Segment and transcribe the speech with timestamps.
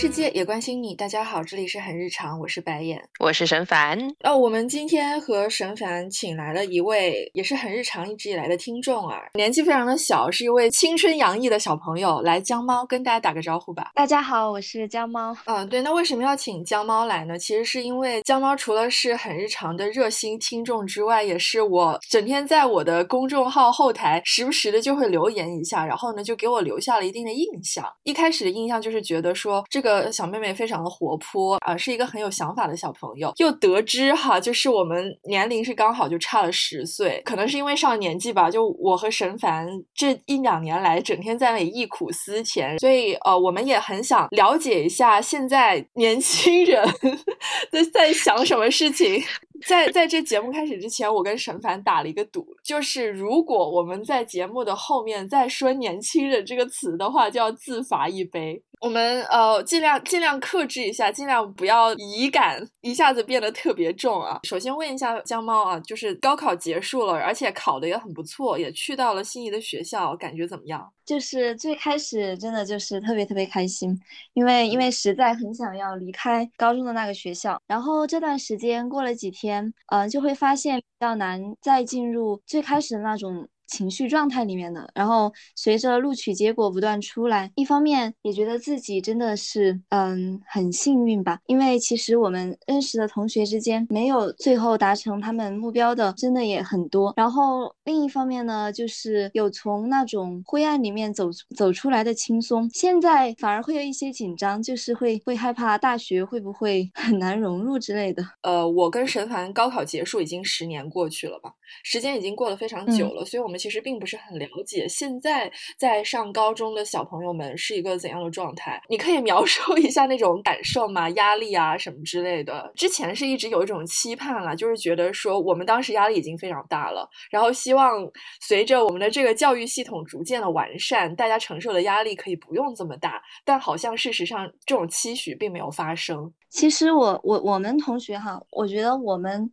[0.00, 0.94] 世界也关心你。
[0.94, 3.98] 大家好，这里是很日常，我是白眼，我是沈凡。
[4.22, 12.22] 哦，我们今天和沈凡请来了一位也是很日常一直以来的听众啊，年纪非常的小，是一位青春洋溢的小朋友。
[12.22, 13.90] 来，江猫跟大家打个招呼吧。
[13.96, 15.36] 大家好，我是江猫。
[15.46, 17.36] 嗯，对，那为什么要请江猫来呢？
[17.36, 27.84] 其实是因为江猫除了是很日常的热心听众之外，也是我整天在我的公众号后台时不时的就会留言一下，然后呢就给我留下了一定的印象。
[28.04, 33.32] 一开始的印象就是觉得说这个个小妹妹非常的活泼啊，是一个很有想法的小朋友。
[33.38, 38.50] 又得知哈，就是我们年龄是刚好就差了十岁，可能是因为上年纪吧。
[38.50, 46.86] 就我和沈凡这一两年来，整天在那里忆苦思甜，所以呃，我们也很想了解一下现在年轻人
[47.72, 49.22] 在在想什么事情。
[49.66, 58.62] 在在这节目开始之前，我跟沈凡打了一个赌，就是如果我们在节目的后面再说“年轻人”这个词的话，就要自罚一杯。
[58.80, 64.38] 我们呃尽量尽量克制一下，尽量不要仪感一下子变得特别重啊。
[64.44, 70.92] 首先问一下江猫啊，就是高考结束了，而且考的也很不错，也去到了心仪的学校，感觉怎么样？
[71.04, 73.98] 就是最开始真的就是特别特别开心，
[74.34, 83.48] 因为因为实在很想要离开高中的那个学校，然后这段时间过了几天，嗯，就会发现比较难再进入最开始的那种。
[83.68, 97.12] 情绪状态里面的，然后随着录取结果不断出来，一方面也觉得自己真的是嗯很幸运吧，因为其实我们认识的同学之间没有最后达成他们目标的，真的也很多。
[97.16, 108.24] 然后另一方面呢，就是有从那种灰暗里面走走出来的轻松，现在反而会有一些紧张，就是会会害怕大学会不会 很难融入之类的。
[108.42, 111.52] 呃，我跟沈凡高考结束已经十年过去了吧，
[111.84, 113.57] 时间已经过得非常久了，所以我们。
[113.58, 118.80] 其实并不是很了解现在在上高中的小朋友们是一个怎样的状态。
[118.88, 121.10] 你可以描述一下那种感受吗？
[121.10, 122.72] 压力啊什么之类的。
[122.76, 128.08] 之前是一直有一种期盼了，就是觉得说我们当时压力已经非常大了，然后希望
[128.40, 133.20] 随着我们的这个教育系统逐渐的完善，大家承受的压力可以不用这么大。
[133.44, 136.32] 但好像事实上这种期许并没有发生。
[136.48, 139.50] 其实我我我们同学哈，我觉得我们。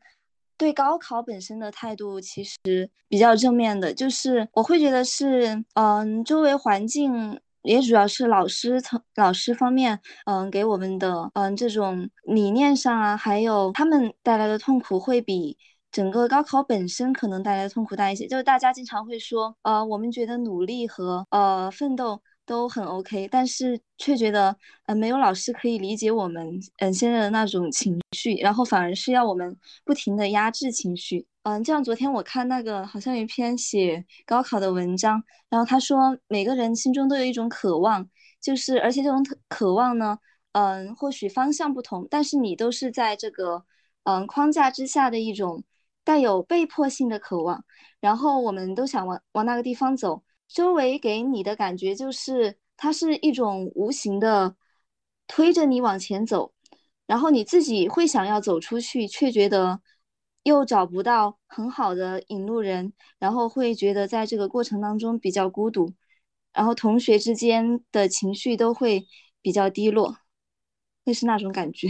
[0.57, 15.57] 对高考本身的态度其实比较正面的，就是我会觉得是，嗯，周围环境也主要是老师从老师方面，嗯，给我们的，嗯，这种理念上啊，还有他们带来的痛苦会比
[15.91, 18.27] 整个高考本身可能带来的痛苦大一些。
[18.27, 22.21] 就是大家经常会说，呃，我们觉得努力和呃奋斗。
[22.45, 38.07] 都很 OK，但是却觉得，呃，没有老师可以理解我们，嗯，现在的那种情绪，然后反而是要我们不停的压制情绪，嗯，就像昨天我看那个好像有一篇写高考的文章，然后他说每个人心中都有一种渴望，
[38.39, 40.19] 就是而且这种渴望呢，
[40.51, 43.65] 嗯，或许方向不同，但是你都是在这个，
[44.03, 45.63] 嗯，框架之下的一种
[46.03, 47.65] 带有被迫性的渴望，
[47.99, 50.21] 然后我们都想往往那个地方走。
[50.47, 54.55] 周围给你的感觉就是，它是一种无形的
[55.27, 56.53] 推着你往前走，
[57.05, 59.81] 然后你自己会想要走出去，却觉得
[60.43, 65.93] 又找不到很好的引路人，然后会觉得在这个过程当中比较孤独，
[66.53, 69.05] 然后同学之间的情绪都会
[69.41, 70.17] 比较低落，
[71.03, 71.89] 会是那种感觉。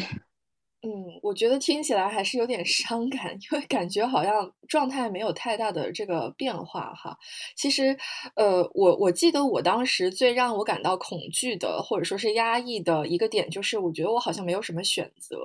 [0.86, 7.18] 嗯，我觉得听起来还是有点伤感，因为感觉好像状态没有太大的这个变化哈。
[7.56, 7.98] 其实，
[8.36, 15.38] 呃，我我记得我当时最让我感到恐惧的，或者说是压抑的一个点，就是我觉得我好像没有什么选择，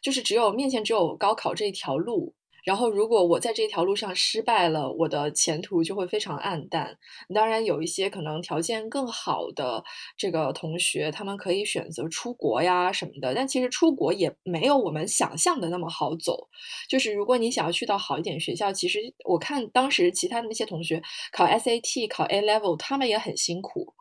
[0.00, 2.32] 就是只有面前只有高考这一条路。
[2.66, 6.98] 然后，如果我在这条路上失败了，我的前途就会非常暗淡。
[7.32, 9.84] 当然，有一些可能条件更好的
[10.16, 13.32] 这个同学，他们可以选择出国呀什么的。
[13.36, 16.48] 但其实出国也没有我们想象的那么好走。
[16.88, 21.00] 就是如果你想要去到好一点学校，其实我看当时其他的那些同学
[21.30, 23.94] 考 SAT、考 A Level，他们也很辛苦。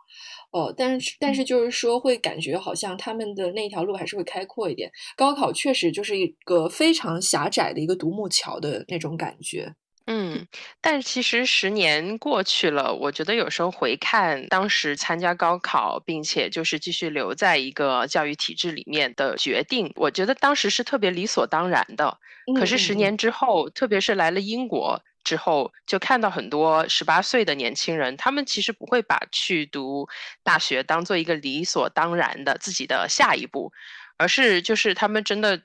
[0.52, 4.90] 哦，但是但是就是说，会感觉好像他们的那条路还是会开阔一点。
[5.18, 9.74] 高考确实就是一个非常狭窄的一个独木桥的那种感觉。
[10.08, 10.46] 嗯，
[10.82, 22.20] 但其实十年过去了，我觉得有时候回看当时参加高考，并且就是继续留在一个教育体制里面的决定，我觉得当时是特别理所当然的。
[22.54, 25.02] 可是十年之后，特别是来了英国。
[25.26, 30.08] 之后就看到很多十八岁的年轻人，他们其实不会把去读
[30.44, 33.74] 大学当做一个理所当然的自己的下一步，
[34.18, 35.60] 而是就是他们真的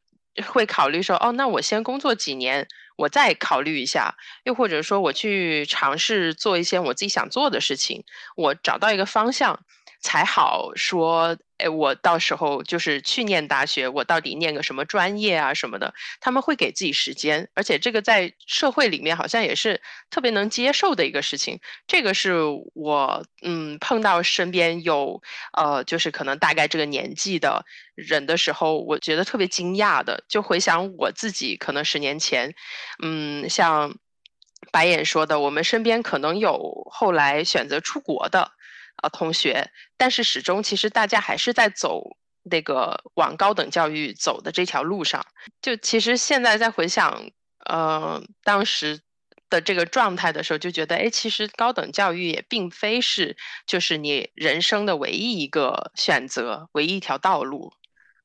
[0.47, 2.67] 会考虑说，哦，那我先工作几年，
[2.97, 4.15] 我再考虑一下，
[4.45, 8.03] 又或者说我去尝试做一些我自己想做的事情，
[8.37, 9.61] 我找到一个方向，
[10.01, 11.37] 才好说。
[11.63, 15.93] 哎，我到时候就是去念大学，我到底念个什么专业啊什么的？
[16.19, 21.61] 他们会给自己时间，而且这个在社会里面好像也是特别能接受的一个事情。
[21.87, 22.33] 这个是
[22.75, 25.21] 我嗯碰到身边有
[25.53, 27.63] 呃就是可能大概这个年纪的
[27.95, 30.25] 人的时候，我觉得特别惊讶的。
[30.29, 32.55] 就回想我自己，可能十年前，
[33.03, 33.95] 嗯，像
[34.73, 38.53] 白眼说的，我们身边可能有后来选择出国的。
[39.03, 45.25] 啊，同学，但是始终其实大家还是在走那个往高等教育走的这条路上。
[45.61, 47.31] 就其实现在在回想，
[47.67, 49.01] 呃，当时
[49.49, 53.37] 的这个状态的时候，就觉得，哎，其实高等教育也并非是
[53.67, 57.73] 就是你人生的唯一一个选择，唯一一条道路。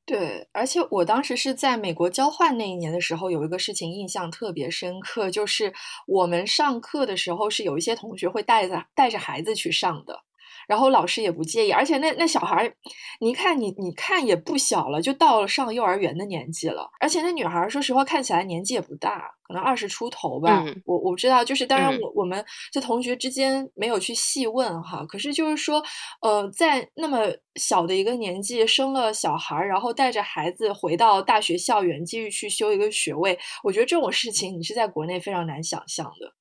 [0.04, 5.74] 对，而且我当时是在美国交换那一年的时候，有一个事情印象特别深刻，就是
[6.06, 10.22] 我们上课的时候是有一些同学会带着带着孩子去上的。
[10.66, 12.74] 然后老师也不介意，而且那那小孩儿，
[13.20, 16.90] 你看你你看也不小了，就到了上幼儿园的年纪了。
[17.00, 20.64] 而且那女孩儿，说实话看起来年纪也不大，可能二十出头吧。
[20.84, 25.04] 我我不知道，就是当然我我们这同学之间没有去细问哈。
[25.06, 25.82] 可是就是说，
[26.20, 27.20] 呃，在那么
[27.54, 36.32] 小的一个年纪生了小孩儿，然后带着孩子回到大学校园继续去修一个学位，我觉得这种事情你是在国内非常难想象的。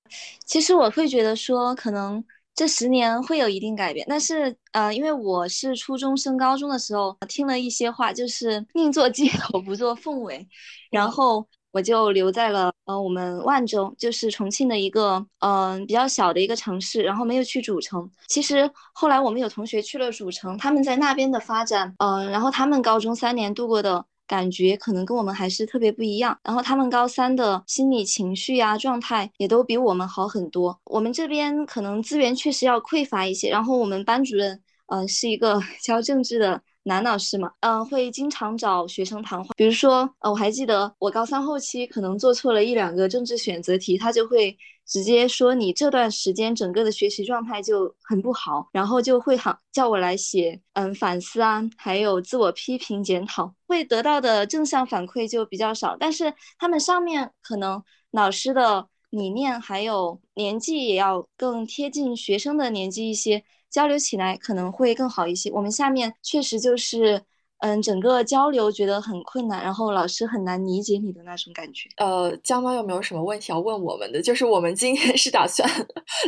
[0.46, 2.24] 其实我会觉得说可能。
[2.56, 10.48] 这十年会有一定改变，但是呃，因为我是初中升高中的时候听了一些话，就是宁做鸡头不做凤尾，
[10.90, 18.10] 然后我就留在了呃我们万州，就是重庆的一个嗯比较小的一个城市，然后没有去主城。
[18.28, 24.06] 其实后来我们有同学去了主城，他们在那边的发展，嗯，然后他们高中三年度过的。
[24.28, 30.80] 感觉可能跟我们还是特别不一样，然后他们高三的心理情绪呀状态也都比我们好很多。
[30.86, 39.54] 我们这边可能资源确实要匮乏一些，然后我们班主任，呃，是一个 教政治的男老师嘛，嗯，会经常找学生谈话。
[39.56, 44.58] 比如说，呃，我还记得我高三后期可能做错了一两个政治选择题，他就会。
[44.88, 55.98] 直接说你这段时间整个的学习状态就很不好，然后就会喊叫我来写，嗯，反思啊，还有自我批评检讨，会得到的正向反馈就比较少。
[56.00, 65.52] 但是他们上面可能老师的理念还有年纪也要更贴近学生的年纪一些，交流起来可能会更好一些。
[65.52, 67.24] 我们下面确实就是。
[67.60, 71.90] 嗯，整个交流觉得很困难，然后老师很难理解你的那种感觉。
[71.98, 74.22] 呃，江妈有没有什么问题要问我们的？
[74.22, 75.68] 就是我们今天是打算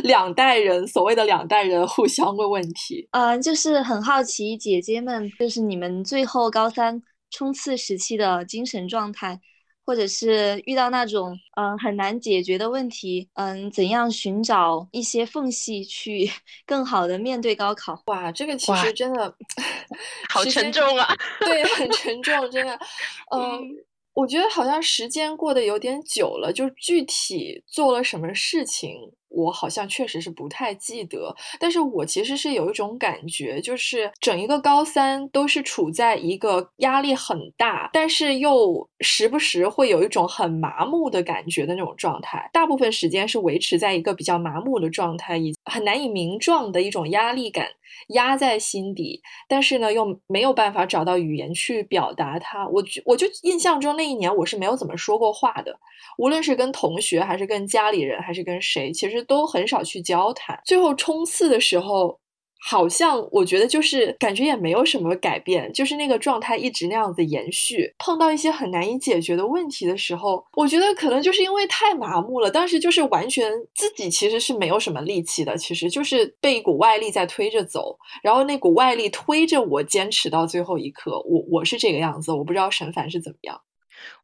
[0.02, 3.06] 两代人，所谓的两代人互相问问题。
[3.12, 7.00] 嗯，就是很好奇姐姐们，就是你们最后高三
[7.30, 9.38] 冲刺时期的精神状态。
[9.88, 16.30] 或者是遇到那种嗯很难解决的问题，嗯，怎样寻找一些缝隙去
[16.66, 17.98] 更好的面对高考？
[18.04, 19.34] 哇，这个其实真的
[20.28, 21.08] 好沉重啊！
[21.40, 22.78] 对，很沉重，真的。
[23.34, 23.64] 嗯，
[24.12, 28.92] 我觉得好像时间过得有点久了，就具体做了什么事情。
[29.28, 42.48] 我好像确实是不太记得，但是我其实是有一种感觉，就是整一个高三都是处在一个压力很大，但是又时不时会有一种很麻木的感觉的那种状态。
[42.52, 47.68] 大部分时间是维持在一个比较麻木的状态，以很难以名状的一种压力感
[48.08, 52.66] 压在心底，但是呢又没有办法找到语言去表达它。
[52.68, 55.78] 我我就印象中那一年我是没有怎么说过话的，
[56.16, 59.17] 无论是跟同学还是跟家里人还是跟谁，其实。
[59.24, 62.18] 都很少去交谈，最后冲刺的时候，
[62.60, 67.94] 好像我觉得就是感觉也没有什么改变，就是那个状态一直那样子延续。
[67.98, 81.12] 碰到一些很难以解决的问题的时候，我觉得可能就是因为太麻木了，当时就是完全自己其实是没有什么力气的，其实就是被一股外力在推着走，然后那股外力推着我坚持到最后一刻。
[81.20, 83.60] 我我是这个样子，我不知道沈凡是怎么样。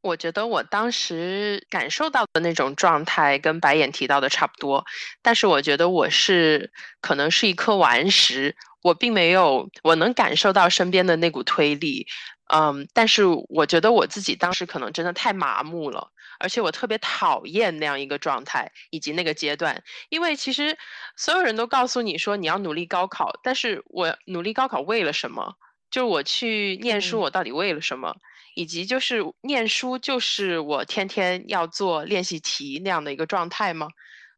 [0.01, 4.85] 我觉得我当时感受到的那种状态跟白眼提到的差不多，
[5.23, 12.07] 但是我觉得我是可能是一颗顽石，我并没有我能感受到身边的那股推力，
[12.53, 20.77] 嗯，但是我觉得我自己当时可能真的太麻木了，而且我特别讨厌那样一个状态以及那个阶段，因为其实
[21.17, 25.55] 所有人都告诉你说你要努力高考，但是我努力高考为了什么？
[25.91, 28.17] 就是我去念书，我到底为了什么？
[28.55, 33.89] 以及就是念书，就是我天天要做练习题那样的一个状态吗？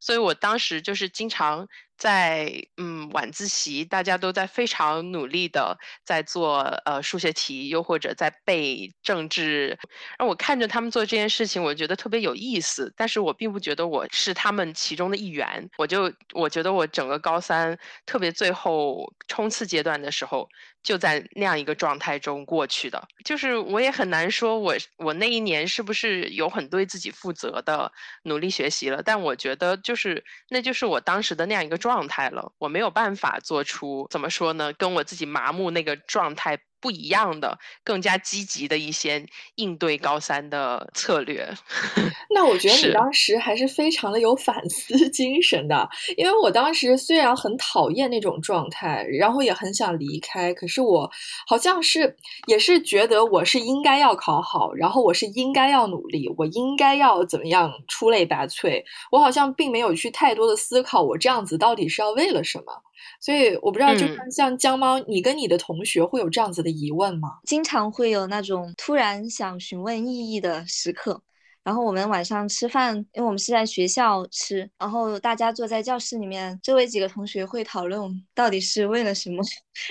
[0.00, 9.78] 所以我当时就是经常在嗯晚自习，大家都在非常努力的在做呃数学题，又或者在背政治，
[10.18, 12.92] 让我看着他们做这件事情，我觉得特别有意思。
[12.96, 15.68] 但是我并不觉得我是他们其中的一员。
[15.78, 20.48] 我就我觉得我整个高三，特别最后冲刺阶段的时候。
[20.82, 27.90] 就在那样一个状态中过去的，就是我也很难说，我我那一年是不是有很对自己负责的
[28.22, 29.02] 努力学习了？
[29.02, 36.58] 但我觉得就是那就是我当时的那样一个状态了，我没有办法做出怎么说呢，跟我自己麻木那个状态。
[36.86, 39.26] 不一样的，更加积极的一些
[39.56, 41.52] 应对高三的策略。
[42.30, 51.10] 那我觉得你当时还是非常的有反思精神的，因为我当时虽然很讨厌那种状态，然后也很想离开，可是我
[51.48, 52.16] 好像是
[52.46, 58.84] 也是觉得我是应该要考好，然后我是应该要努力，我应该要怎么样出类拔萃。
[59.10, 62.84] 我好像并没有去太多的思考，我这样子到底是要为了什么。
[63.20, 67.38] 所以我不知道，就像江猫，你跟你的同学会有这样子的疑问吗？
[67.44, 71.22] 经常会有那种突然想询问意义的时刻。
[71.62, 79.42] 然后我们晚上吃饭，因为我们是在学校吃，然后大家坐在教室里面，周围几个同学会讨论到底是为了什么。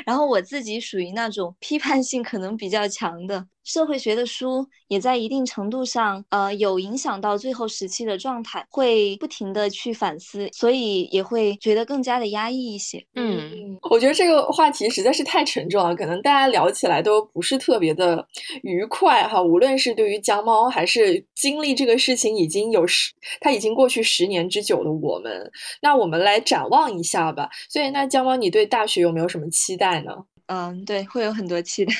[0.05, 3.47] 然后我自己属于那种批判性可能比较强的。
[3.63, 13.03] 社会学的书也在一定程度上，呃，有影响到最后时期的状态，会不停的去反思，所以也会觉得更加的压抑一些。
[13.15, 18.23] 嗯，我觉得这个话题实在是太沉重了，可能大家聊起来都不是特别的
[18.61, 19.41] 愉快哈。
[19.41, 23.11] 无论是对于江猫，还是经历这个事情已经有十，
[23.41, 25.51] 它已经过去十年之久的我们，
[25.81, 27.49] 那我们来展望一下吧。
[27.67, 30.25] 所以，那江猫，你对大学有没有什么期待呢？
[30.47, 31.93] 嗯，对，会有很多期待。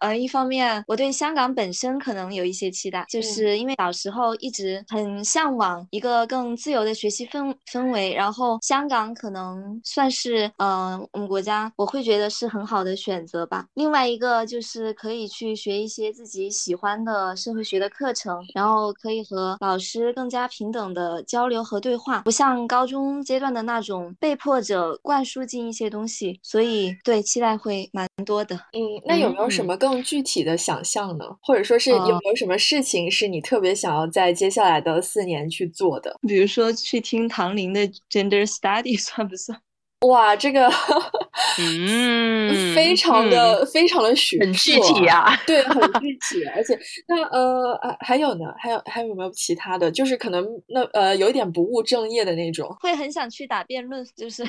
[0.00, 13.66] 呃，一方面我对香港本身可能有一些期待，就是因为小时候一直很向往一个更自由的学习氛氛围，然后香港可能算是嗯我们国家我会觉得是很好的选择吧。
[13.74, 26.40] 另外一个就是可以去学一些自己喜欢的社会学的课程，然后可以和老师更加平等的交流和对话，不像高中阶段的那种被迫着灌输进一些东西。
[26.42, 27.67] 所以对期待会。
[27.68, 31.24] 会蛮多的，嗯，那有没有什么更具体的想象呢？
[31.42, 36.18] 或者说是有没有什么事情是你特别想要在接下来的四年去做的？
[36.26, 39.60] 比如说去听唐林的 Gender Study 算不算？
[40.06, 40.70] 哇，这个，
[41.58, 46.78] 嗯，非常的非常的学很具体啊，对，很 具体，而且
[47.08, 49.90] 那呃还有呢，还有还有没有其他的？
[49.90, 54.44] 就是可能那呃有一点不务正业的那种，会很想去打辩论，就是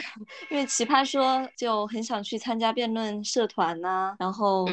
[0.52, 4.68] 因为奇葩说就很想去参加辩论社团呐，然后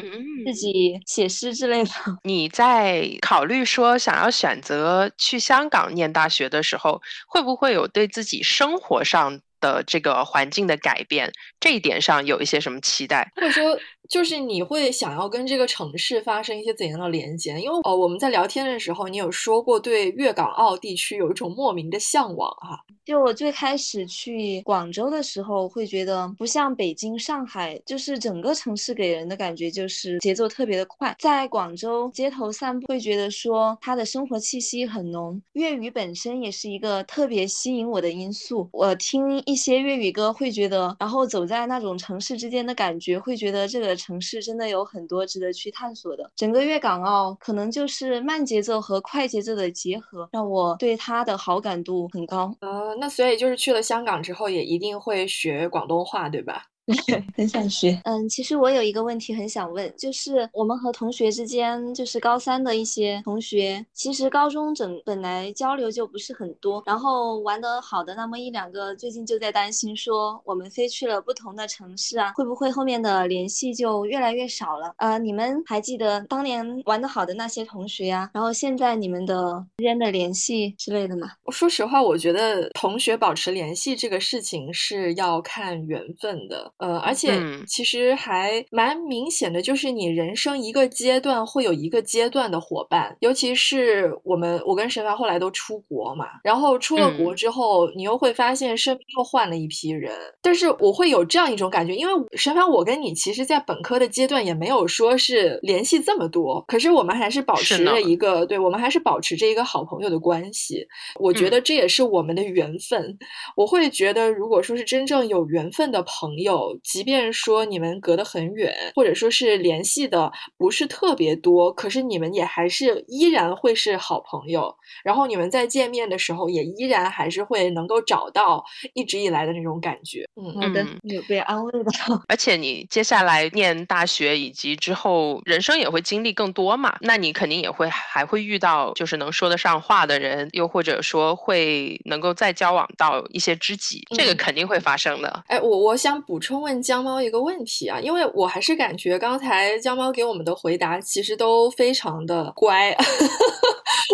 [0.45, 1.89] 自己写诗之类的。
[2.23, 9.41] 你在考虑说想要选择去香港念大学的时候，会不会有对自己生活上？
[9.59, 13.79] 的这个环境的改变，这一点上有一些什么期待，或者说？
[14.09, 17.59] 就是你会想要跟这个城市发生一些怎样的连接？
[17.59, 22.79] 因为呃，我们在聊天的时候，你有说过对粤港澳地区有一种莫名的向往哈。
[23.05, 31.15] 就我最开始去广州的时候，会觉得不像北京、上海，就是整个城市给人的感觉就是节奏特别的快。
[31.19, 38.67] 在广州街头散步，会觉得说它的生活气息很浓，粤语本身也是一个特别吸引我的因素。
[38.73, 43.96] 我听一些粤语歌，会觉得，然后走在那种城市之间的感觉，会觉得这个。
[43.97, 46.31] 城市真的有很多值得去探索的。
[46.35, 52.55] 整个粤港澳可能就是慢节奏和快节奏的结合，让我对它的好感度很高。
[52.61, 56.67] 呃，那所以就是去了香港之后，也一定会学广东话，对吧？
[57.35, 57.99] 很想学。
[58.05, 74.93] 嗯，其实我有一个问题很想问，就是我们和同学之间，就是高三的一些同学，其实高中整本来交流就不是很多，然后玩得好的那么一两个，最近就在担心说，我们飞去了不同的城市啊，会不会后面的联系就越来越少了？
[74.97, 78.29] 呃，你们还记得当年玩得好的那些同学呀？
[78.33, 81.29] 然后现在你们的之间的联系之类的吗？
[81.51, 86.71] 说实话，我觉得同学保持联系这个事情是要看缘分的。
[86.77, 87.33] 呃，而且
[87.67, 100.13] 其实还蛮明显的，就是你人生一个阶段会有一个阶段的伙伴，尤其是我们，我跟沈凡后来都出国嘛，然后出了国之后，你又会发现身边又换了一批人。
[100.39, 110.87] 但是我会有这样一种感觉，因为沈凡，我跟你其实，在本科的阶段也没有说是联系这么多，可是我们还是保持着一个，对我们还是保持着一个好朋友的关系。
[111.19, 113.17] 我觉得这也是我们的缘分。
[113.55, 116.66] 我会觉得，如果说是真正有缘分的朋友。
[116.73, 124.75] 友，即便说你们隔得很远，或者说是联系的不是特别多，可是你们也还是依然会是好朋友。
[125.03, 130.27] 然后你们在见面的时候，也依然还是会能够找到一直以来的那种感觉。
[130.35, 132.23] 嗯，好的，有被安慰到。
[132.27, 145.43] 而且你接下来念大学以及之后人生也会经历更多嘛，那你肯定也会还会遇到就是能说得上话的人，又或者说会能够再交往到一些知己，这个肯定会发生的。
[145.47, 152.95] 哎，我我想补充问江猫一个问题啊，因为我还是感觉刚才江猫给我们的回答其实都非常的乖。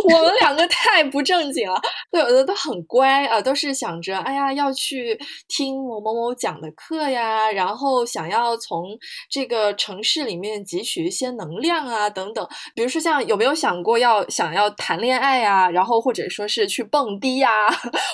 [0.05, 1.79] 我们两个太不正经了，
[2.12, 8.85] 对，有的都很乖啊，都是想着，哎呀，要去听某某某讲的课呀，然后想要从
[9.29, 12.45] 这个城市里面汲取一些能量啊，等等。
[12.75, 17.50] 比如说，像有没有想过要想要谈恋爱啊，然后或者说是去蹦迪呀，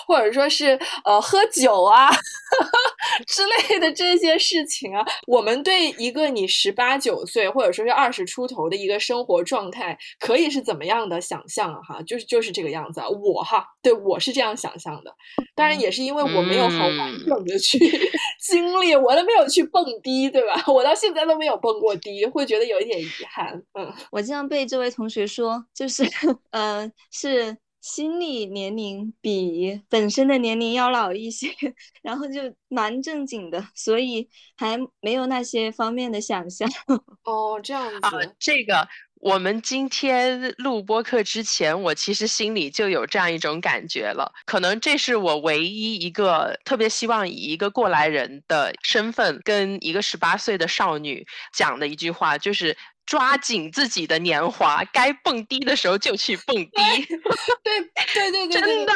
[0.05, 2.09] 或者说是呃喝酒啊
[3.27, 5.05] 之类的这些事情啊？
[5.27, 11.79] 我们对一个你十八九岁或者说是二十出头的一个生活状态，可以是怎么样的想象啊？
[11.81, 15.13] 哈，就是就是这个样子啊，我哈，对我是这样想象的，
[15.55, 17.77] 当然也是因为我没有好完整的去
[18.41, 20.63] 经历，我都没有去蹦迪，对吧？
[20.67, 23.61] 我到现在都没有蹦过迪，会觉得有一点遗憾。
[23.73, 26.03] 嗯，我经常被这位同学说，就是
[26.51, 31.47] 呃，是心理年龄比本身的年龄要老一些，
[32.01, 36.69] 然后就蛮正经的，所以还没有那些方面的想象。
[37.23, 38.87] 哦，这样子啊，这个。
[39.21, 44.31] 我们今天录播课之前，我其实心里就有这样一种感觉了。
[44.45, 52.77] 可能这是我唯一一个特别希望以一个过来人的身份跟一个十八岁的少女讲的一句话，就是
[53.09, 56.69] 抓紧自己的年华，该蹦迪的时候就去蹦 迪。
[57.63, 57.79] 对
[58.13, 58.93] 对对对，真的，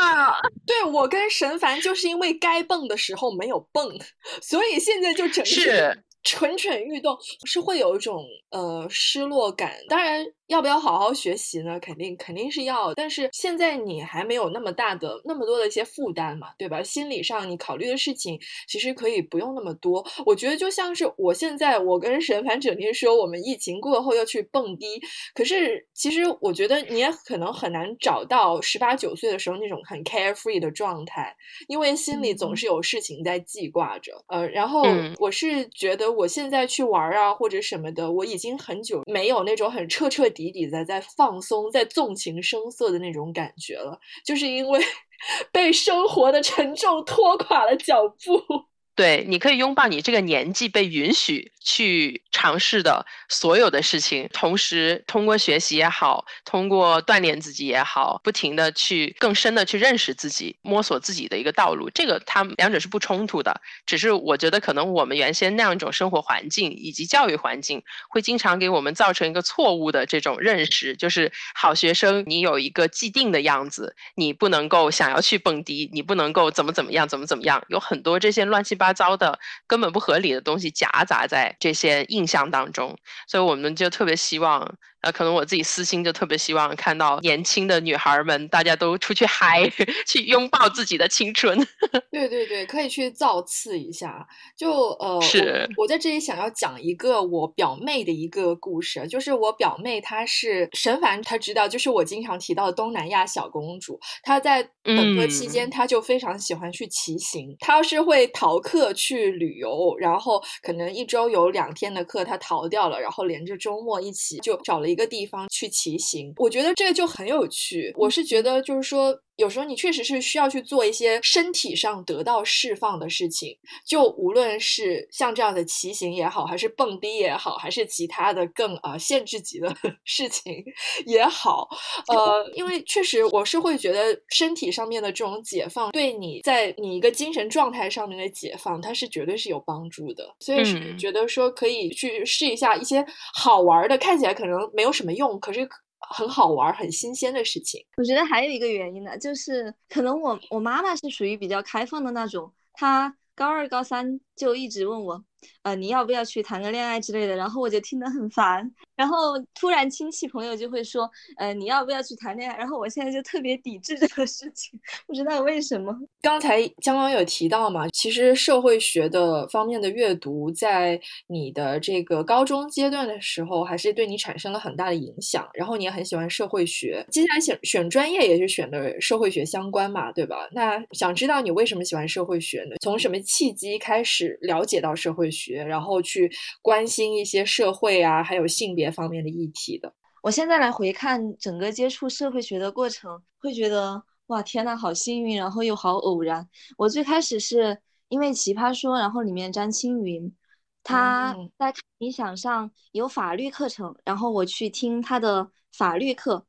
[0.67, 3.99] 对我跟神凡就是因为该蹦的时候没有蹦，
[4.39, 6.03] 所以现在就整是。
[6.25, 10.25] 蠢蠢欲动是会有一种呃失落感，当然。
[10.53, 11.79] 要不要好好学习呢？
[11.79, 16.83] 肯定肯定是要，但是现在你还没有那么大的、那么多的一些负担嘛，对吧？
[16.83, 20.05] 心理上你考虑的事情其实可以不用那么多。
[20.27, 25.01] 我觉得就像是我现在，我跟沈凡整天说我们疫情过后要去蹦迪，
[25.33, 31.35] 可是其实我觉得你也可能很难找到十八九岁的时候那种很 carefree 的状态，
[31.67, 34.23] 因为心里总是有事情在记挂着。
[34.27, 34.83] 呃，然后
[35.17, 40.42] 我是觉得我现在去玩啊或者什么的，我已经很久没有那种很彻彻底。
[40.51, 44.81] 底底在在放松，在纵情声色的那种感觉了，就是因为
[45.53, 48.65] 被生活的沉重拖垮了脚步。
[48.93, 61.89] 对，你可以拥抱你这个年纪被允许去尝试的所有的事情，同时通过学习也好，通过锻炼自己也好，不停的去更深的去认识自己，摸索自己的一个道路。
[61.89, 78.73] 这个他们两者是不冲突的，只是我觉得可能我们原先那样一种生活环境以及教育环境，会经常给我们造成一个错误的这种认识，就是好学生你有一个既定的样子，你不能够想要去蹦迪，你不能够怎么怎么样，怎么怎么样，有很多这些乱七。
[78.83, 84.75] 八糟的、根本不合理的东西夹杂在这些印象当中，所以我们就特别希望。
[85.03, 89.69] 呃，可能我自己私心就特别希望看到年轻的女孩们，大家都出去嗨，
[90.07, 91.57] 去拥抱自己的青春。
[92.09, 94.25] 对对对，可以去造次一下。
[94.57, 103.99] 就呃，是我在这里想要讲一个我表妹的一个故事，就是我表妹她是沈凡，她知道，就是我经常提到的东南亚小公主。
[104.23, 115.03] 她在本科期间，她就非常喜欢去骑行，她是会逃课去旅游，然后可能一周有两天的课她逃掉了，然后连着周末一起就找了一。
[115.03, 117.91] 个地方去骑行，我觉得这个就很有趣。
[117.97, 119.19] 我是觉得，就是说。
[119.37, 129.75] 有时候你确实是需要去做一些身体上得到释放的事情，就无论是像这样的骑行也好，还是蹦迪也好，还是其他的更啊限制级的
[130.05, 130.63] 事情
[131.07, 131.67] 也好，
[132.09, 140.23] 呃，因为确实我是会觉得身体上面的这种解放，对你在你一个精神状态上面的解放，它是绝对是有帮助的。
[140.41, 143.03] 所以是觉得说可以去试一下一些
[143.33, 145.65] 好玩的，看起来可能没没有什么用，可是。
[146.09, 147.81] 很好玩、很新鲜的事情。
[147.95, 155.23] 我觉得还有一个原因呢，就是可能我我妈妈是属于比较开放的那种，她高二、高三就一直问我。
[155.63, 157.35] 呃，你要不要去谈个恋爱之类的？
[157.35, 158.71] 然后我就听得很烦。
[158.95, 162.55] 然后突然亲戚朋友就会说，呃，你要不要去谈恋爱？
[162.55, 165.91] 然后我现在就特别抵制这个事情，不知道为什么。
[166.21, 175.49] 刚才江刚有提到嘛，其实社会学的方面的阅读，在你的这个高中阶段的时候，还是对你产生了很大的影响。
[175.55, 180.47] 然后你也很喜欢社会学，接下来选选专业也是选的社会学相关嘛，对吧？
[180.51, 182.75] 那想知道你为什么喜欢社会学呢？
[182.81, 185.32] 从什么契机开始了解到社会？
[185.33, 189.93] 学，然后去关心一些社会啊，还有性别方面的议题的。
[190.21, 196.47] 我现在来回看整个接触社会学的过程，会觉得哇，天呐，好幸运，然后又好偶然。
[196.77, 200.33] 我最开始是因为《奇葩说》，然后里面张青云
[200.81, 206.45] 他在理想上有法律课程，然后我去听他的法律课。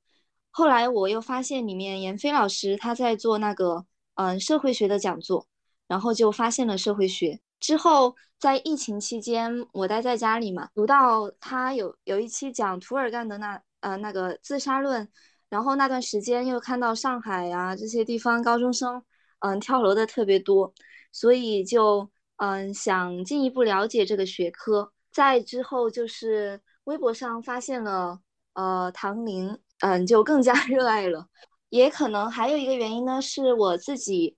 [0.51, 5.49] 后来我又发现里面闫飞老师他在做那个嗯社会学的讲座，
[5.89, 7.41] 然后就发现了社会学。
[7.65, 15.09] 之后在疫情期间，我待在家里嘛，读到他有有一期讲涂尔干的那呃那个自杀论，
[15.49, 19.03] 然后那段时间又看到上海呀这些地方高中生
[19.39, 20.75] 嗯跳楼的特别多，
[21.11, 24.93] 所以就嗯想进一步了解这个学科。
[25.11, 28.21] 再之后就是微博上发现了
[28.53, 29.59] 呃唐宁。
[29.81, 31.27] 嗯，就更加 热爱了。
[31.69, 34.37] 也可能还有一个原因呢，是我自己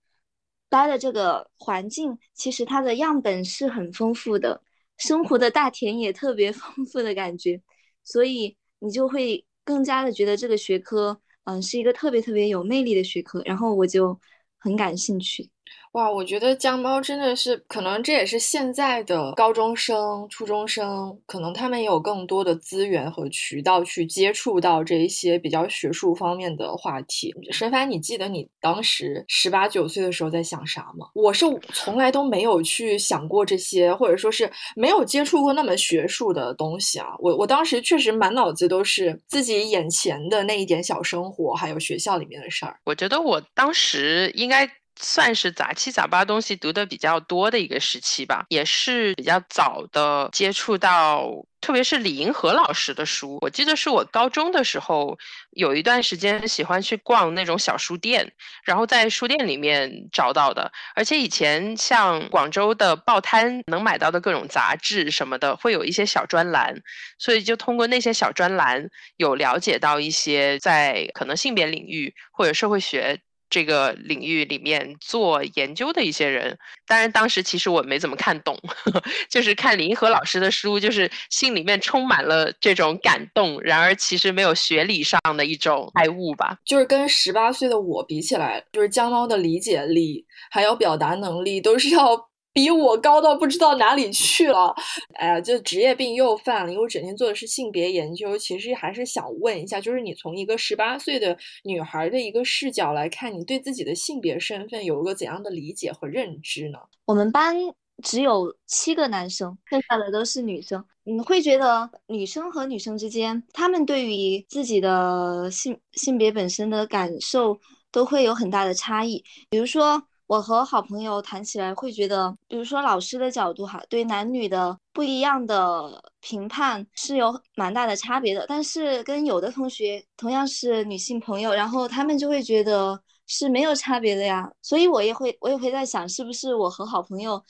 [0.68, 4.62] 待的这个环境，其实它的样本是很丰富的，
[4.98, 7.60] 生活的大田野特别 丰富的感觉，
[8.02, 14.20] 所以你就会更加的觉得这个学科，嗯，是一个特别特别有魅力的学科，然后我就
[14.58, 15.50] 很感兴趣。
[15.96, 27.34] 哇，我觉得江猫真的是，可能这也是现在的高中生、初中生，可能他们也有更多的资源和渠道去接触到这一些比较学术方面的话题。
[27.50, 31.06] 沈凡，你记得你当时十八九岁的时候在想啥吗？
[31.14, 37.06] 我是从来都没有去想过这些，或者说是没有接触过那么学术的东西啊。
[37.20, 42.78] 我我当时确实满脑子都是自己眼前的那一点小生活，还有学校里面的事儿。
[42.84, 44.70] 我觉得我当时应该。
[44.98, 51.28] 算是杂七杂八东西读的比较多的一个时期吧，也是比较早的接触到，
[51.60, 53.38] 特别是李银河老师的书。
[53.42, 55.18] 我记得是我高中的时候
[55.50, 58.32] 有一段时间喜欢去逛那种小书店，
[58.64, 60.72] 然后在书店里面找到的。
[60.94, 66.74] 而且以前像广州的报摊能买到的各种杂志什么的，会有一些小专栏，
[67.18, 73.20] 所以就通过那些小专栏有了解到一些在可能性别领域或者社会学。
[73.48, 83.60] 这个领域里面做研究的一些人，当然当时其实我没怎么看懂，呵 就是看林和老师的书，就是心里面充满了这种感动。
[83.62, 86.58] 然而其实没有学理上的一种爱物吧。
[86.64, 92.28] 就是跟十八岁的我比起来，就是江猫的理解力还有表达能力都是要。
[92.56, 94.74] 比我高到不知道哪里去了，
[95.12, 96.72] 哎呀，就职业病又犯了。
[96.72, 106.78] 因为我整天做的是性别研究，其实还是想问一下，就是你从一个十八岁的女孩的一个视角来看，你对自己的性别身份有一个怎样的理解和认知呢？
[107.04, 107.54] 我们班
[108.02, 110.82] 只有七个男生，剩下的都是女生。
[111.04, 117.60] 你会觉得女生和女生之间，她们对于自己的性性别本身的感受
[117.92, 120.02] 都会有很大的差异，比如说。
[120.26, 128.44] 我和好朋友谈起来会觉得，比如说老师的角度哈，对男女的不一样的评判是有蛮大的差别的。
[128.48, 134.50] 但是跟有的同学同样是女性朋友，然后他们就会觉得是没有差别的呀。
[134.62, 137.40] 所以我也会我也会在想，是不是我和好朋友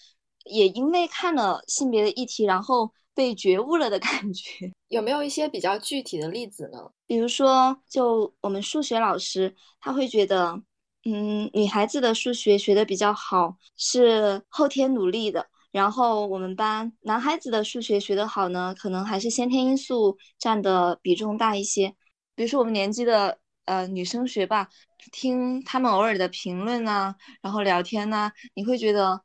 [0.44, 4.70] 也因为看了性别的议题，然后被觉悟了的感觉？
[4.88, 6.78] 有没有一些比较具体的例子呢？
[7.06, 10.60] 比如说，就我们数学老师，他会觉得。
[11.08, 15.48] 嗯，女孩子的数学学的比较好，是后天努力的。
[15.70, 21.94] 然后我们班男孩子的数学学得好呢，可能还是先天因素占的比重大一些。
[22.34, 24.68] 比如说我们年级的呃女生学霸，
[25.12, 29.22] 听他们偶尔的评论啊，然后聊天呐，你会觉得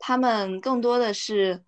[0.00, 1.62] 他们更多的是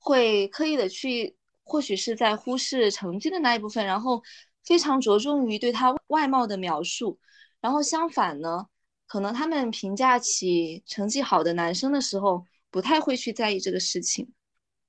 [0.00, 4.20] 会刻意的去，或许是在忽视成绩的那一部分，然后
[4.64, 7.20] 非常着重于对他外貌的描述。
[7.60, 8.66] 然后相反呢？
[9.08, 14.28] 可能他们评价起成绩好的男生的时候，不太会去在意这个事情。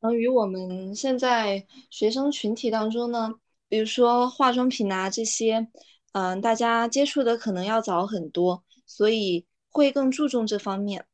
[0.01, 3.31] 嗯与我们现在学生群体当中呢，
[3.67, 5.67] 比如说化妆品啊这些，
[6.13, 11.05] 嗯，大家接触的可能要早很多，所以会更注重这方面。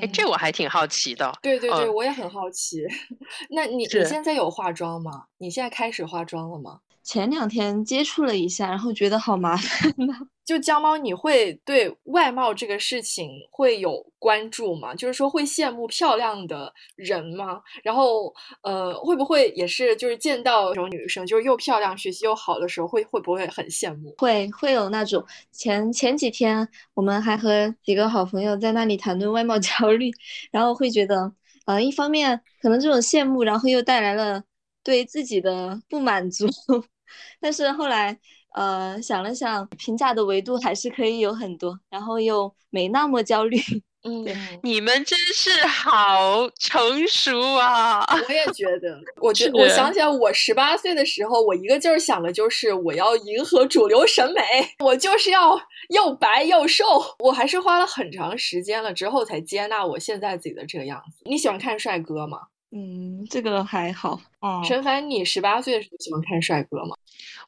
[0.00, 1.32] 哎，这我还挺好奇的。
[1.42, 2.84] 对对对，我也很好奇。
[3.50, 5.24] 那你你现在有化妆吗？
[5.38, 6.80] 你现在开始化妆了吗？
[7.02, 10.14] 前两天接触了一下，然后觉得好麻烦呐。
[10.44, 14.92] 就江猫，你会对外貌这个事情会有关注吗？
[14.92, 17.60] 就是说会羡慕漂亮的人吗？
[17.84, 24.12] 然后，呃，会不会也是就是见到这种女生，就是又漂亮、学习又好的时候，会会不会很羡慕？
[24.18, 30.10] 会会有那种前前几天我们还和几个好朋友在那里谈论外貌焦虑，
[30.50, 31.32] 然后会觉得，
[31.66, 34.42] 呃，一方面可能这种羡慕，然后又带来了
[34.82, 36.46] 对自己的不满足，
[37.40, 38.18] 但是后来。
[38.54, 43.58] 呃，想了想，评价的维度还是可以有很多，然后又没那么焦虑。
[44.04, 44.26] 嗯，
[44.64, 48.04] 你们真是好成熟啊！
[48.28, 54.42] 我也觉得， 我觉我想起来，我十八岁的时候，我一个劲儿想的就是我要迎合主流审美，
[54.84, 55.56] 我就是要
[55.90, 56.84] 又白又瘦。
[57.20, 61.22] 我还是花了很长时间了之后才接纳我现在自己的这个样子。
[61.24, 62.40] 你喜欢看帅哥吗？
[62.72, 64.20] 嗯，这个还好。
[64.64, 66.96] 陈凡，你十八岁的时候喜欢看帅哥吗？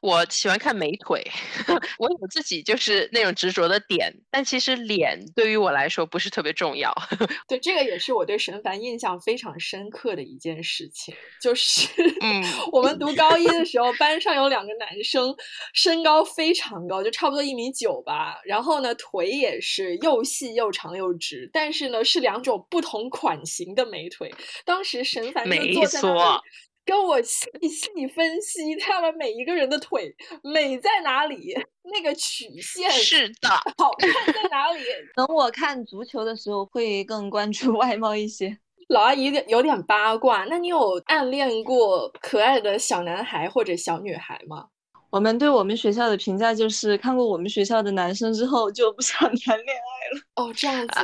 [0.01, 1.25] 我喜欢看美腿，
[1.97, 6.93] 我有自己就是那种执着的点，但其实脸对于我来说不是特别重要。
[7.47, 11.87] 对，这个也是我对沈凡印象非常深刻的一件事情，就是
[12.21, 15.35] 嗯， 我们读高一的时候，班上有两个男生，
[15.73, 24.31] 身高非常高，就差不多一米九吧，然后呢，腿也是又细又长又直，但是呢，是两种不同款型的美腿。
[24.65, 26.41] 当时沈凡就坐在那里。
[26.85, 34.79] 跟我细细分析他们每一个人的腿美在哪里，那个曲线是的，好看在哪里？
[35.15, 38.59] 等我看足球的时候会更关注外貌一些。
[38.89, 44.67] 老阿姨有点八卦，那你有暗恋过可爱的小男孩或者小女孩吗？
[45.15, 50.21] 我们对我们学校的评价就是看过我们学校的男生之后就不想 谈恋爱了。
[50.35, 50.99] 哦，这样子。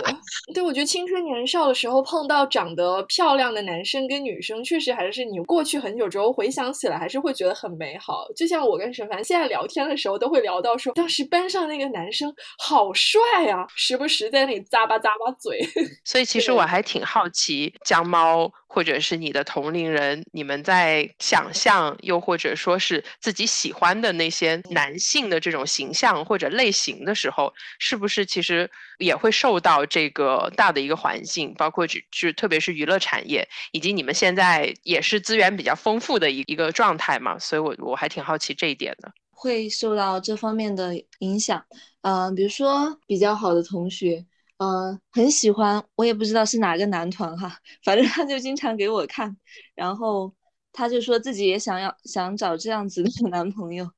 [0.54, 8.26] 对，我觉得青春年少的时候碰到长得漂亮的男生跟女生，确实还是你过去很久之后回想起来，还是会觉得很美好。
[8.36, 15.62] 就像我跟沈凡现在聊天的时候，都会聊到说，当时班上那个男生好帅啊，时不时在那里咂巴咂巴嘴。
[16.04, 18.52] 所以其实我还挺好奇，江猫。
[18.74, 37.38] 或者是你的同龄人，你们在想象，又或者说是自己喜欢的那些男性的这种形象或者类型的时候，是不是其实也会受到这个大的一个环境，包括就就特别是娱乐产业，以及你们现在也是资源比较丰富的一一个状态嘛？
[37.38, 41.62] 所以，我我还挺好奇这一点的，会受到这方面的影响。
[42.04, 44.26] 嗯，比如说比较好的同学。
[44.64, 49.36] 嗯，很喜欢，我也不知道是哪个男团哈，反正他就经常给我看，
[49.74, 50.32] 然后
[50.72, 53.90] 他就说自己也想要想找这样子的 男朋友，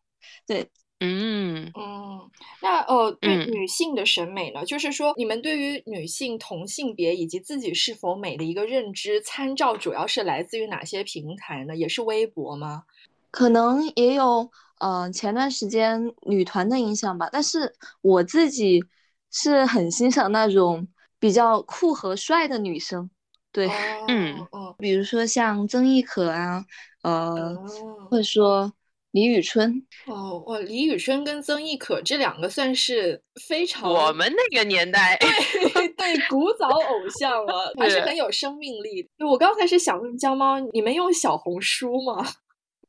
[0.47, 0.65] 对，
[1.01, 11.75] 嗯嗯，那呃，对女性的审美呢，就是说你们对于女性同性别以及自己是否美的一个认知参照，主要是来自于哪些平台呢？
[11.75, 12.85] 也是微博吗？
[13.31, 14.49] 可能也有，
[14.79, 18.81] 嗯，前段时间女团的影响吧，但是我自己。
[19.33, 20.87] 是很欣赏那种
[21.19, 23.09] 比较酷和帅的女生，
[23.51, 23.67] 对，
[24.07, 26.63] 嗯嗯，比如说像曾轶可啊，
[27.01, 27.55] 呃，
[28.09, 28.71] 或者说
[29.09, 29.83] 李宇春。
[30.05, 39.25] 哦，哇，李宇春跟曾轶可这两个算是非常我们那个年代，对 对，古早偶像了，还是很有生命力的。
[39.27, 42.23] 我刚才是想问江猫，你们用小红书吗？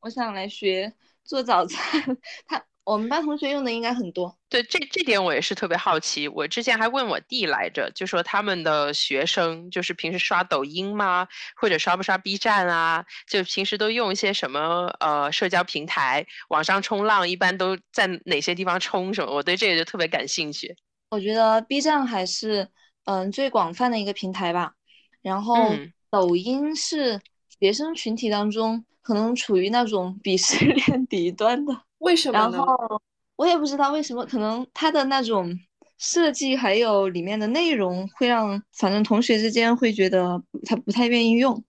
[0.01, 0.93] 我想来学
[1.25, 2.63] 做早餐， 他。
[2.85, 6.29] 我们班同学用的应该很多，对这这点我也是特别好奇。
[6.29, 11.27] 我之前还问我弟来着，就说他们的学生就是平时刷抖音吗？
[11.57, 13.05] 或者刷不刷 B 站啊？
[13.27, 16.27] 就平时都用一些什么呃社交平台？
[16.51, 19.35] 网上冲浪一般都在哪些地方冲什么？
[19.35, 20.77] 我对这个就特别感兴趣。
[21.09, 22.69] 我觉得 B 站还是
[23.05, 24.75] 嗯最广泛的一个平台吧，
[25.23, 25.71] 然后
[26.11, 27.19] 抖音是
[27.59, 31.73] 学生群体当中可能处于那种鄙视 链底端的。
[32.05, 32.39] 为什么？
[32.39, 33.03] 然后
[33.37, 35.59] 我也不知道为什么，可能它的那种
[35.99, 41.65] 设计还有里面的内容会让反正同学之间会觉得他不太愿意用。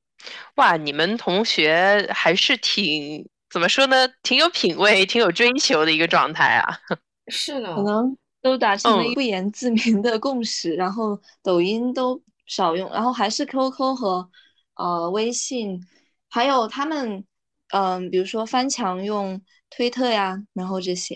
[0.56, 4.08] 哇，你们同学还是挺怎么说呢？
[4.24, 6.78] 挺有品味、挺有追求的一个状态啊。
[7.28, 14.30] 是的，可能都达成了不言自明的共识，然后抖音都少用，然后还是 QQ 和
[14.76, 15.82] 呃微信，
[16.30, 17.26] 还有他们
[17.70, 19.42] 嗯，比如说翻墙用。
[19.76, 21.16] 推特呀，然后这些，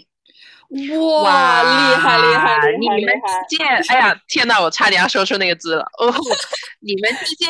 [1.23, 2.77] 哇，厉害厉害厉害！
[2.77, 3.13] 你们
[3.47, 5.83] 之间，哎呀，天呐，我差点要说出那个字了。
[5.99, 6.13] 哦，
[6.81, 7.49] 你们之间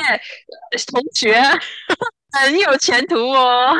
[0.87, 1.41] 同学
[2.31, 3.73] 很有前途哦。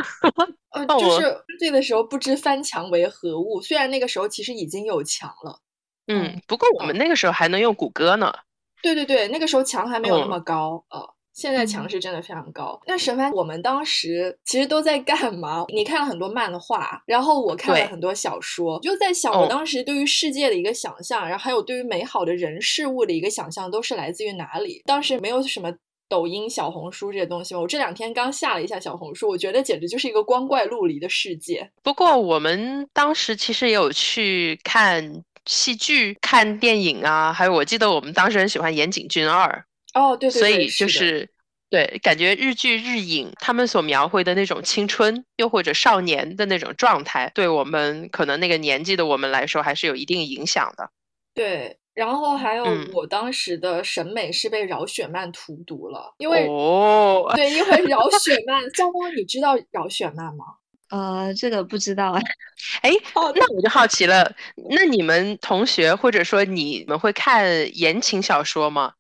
[0.72, 5.60] 呃，就是这个时候不知翻墙为何物，虽然那个时候其实已经有墙了。
[6.08, 8.34] 嗯，不过我们那个时候还能用谷歌呢。
[8.82, 11.13] 对对对，那个时候墙还没有那么高呃。
[11.39, 12.78] 现在强势真的非常高。
[12.86, 15.63] 那沈凡，我们当时其实都在干嘛？
[15.69, 24.82] 你看了很多漫画，然后我看了很多小说，就在想，我当时对于世界的一个想象，然后还有对于美好的人事物的一个想象，都是来自于哪里？
[24.86, 25.71] 当时没有什么
[26.10, 31.71] 抖音、小红书这些东西我这两天刚下了一下小红书，我觉得简直就是一个光怪陆离的世界。
[31.82, 39.63] 不过我们当时其实也有去看戏剧、看电影啊，还有我记得我们当时很喜欢岩井俊二。
[39.93, 41.30] 哦，对，所以就是
[41.69, 50.91] 对，感觉日剧日影他们所描绘的那种青春，又或者少年的那种状态，对我们可能那个年纪的我们来说，还是有一定影响的。
[51.34, 51.78] 对。
[51.95, 60.45] 然后还有嗯我当时的审美是被饶雪漫荼毒了，因为、哦，对，因为饶雪漫，江猫，你知道饶雪漫吗？
[60.91, 62.21] 呃，这个不知道哎。
[62.84, 64.34] 哎，哦，那我就好奇了，
[64.69, 68.93] 那你们同学或者说你们会看言情小说吗？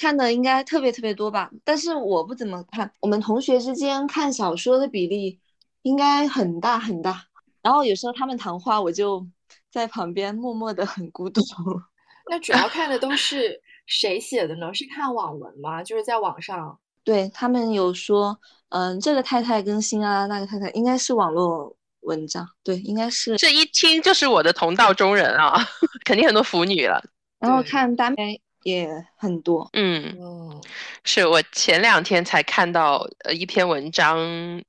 [0.00, 2.90] 看的应该特别特别多吧，但是我不怎么看。
[3.00, 5.38] 我们同学之间看小说的比例
[5.82, 7.24] 应该很大很大，
[7.60, 9.26] 然后有时候他们谈话，我就
[9.70, 11.42] 在旁边默默的很孤独。
[12.30, 14.72] 那主要看的都是谁写的呢？
[14.72, 15.82] 是看网文吗？
[15.82, 16.78] 就是在网上。
[17.04, 18.38] 对，他们有说，
[18.70, 23.36] 嗯，这个太太更新啊，那个太太应该是网络文章，对，应该是。
[23.36, 25.58] 这一听就是我的同道中人啊，
[26.04, 27.02] 肯定很多腐女了。
[27.38, 30.60] 然后看耽美也很多，嗯，嗯，
[31.02, 34.18] 是我前两天才看到呃一篇文章，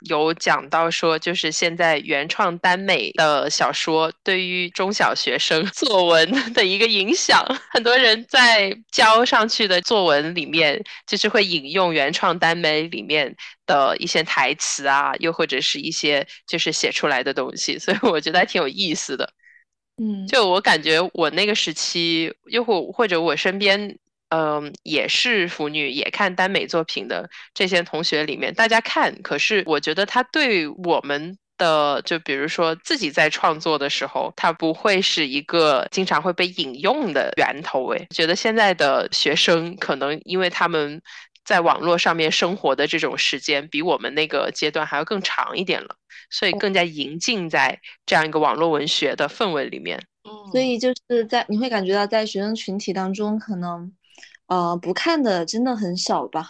[0.01, 7.45] 有讲到说，就是现在原创耽美的小说对于中小学生 作文的一个影响。
[7.71, 19.33] 很多人在交上去的作文里面，就是会引用原创耽美里面的一些台词啊，又或者是一些就是写出来的东西，所以我觉得还挺有意思的。
[19.97, 23.97] 嗯，就我感觉我那个时期，又或或者我身边，
[24.29, 37.87] 嗯、也是腐女，也看耽美作品的这些同学里面，大家看，可是我觉得他对我们的，就比如说自己在创作的时候，他不会是一个经常会被引用的源头。
[37.89, 40.99] 诶，觉得现在的学生可能因为他们
[41.51, 45.97] 在网络上面生活的这种时间，比我们那个阶段还要更长一点了。
[46.29, 50.01] 所以更加营浸在这样一个网络文学的氛围里面。
[50.23, 53.91] 嗯，所以就是在你会感觉到在学生群体当中，可能
[54.47, 56.47] 呃不看的真的很少吧。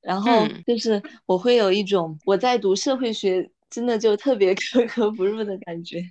[0.00, 6.02] 然后嗯就是我会有一种我在读社会学，真的就特别格格不入的感觉。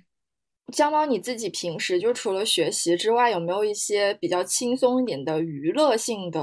[0.72, 6.40] 江猫，你自己平时就除了学习之外，有没有一些比较轻松一点的娱乐性的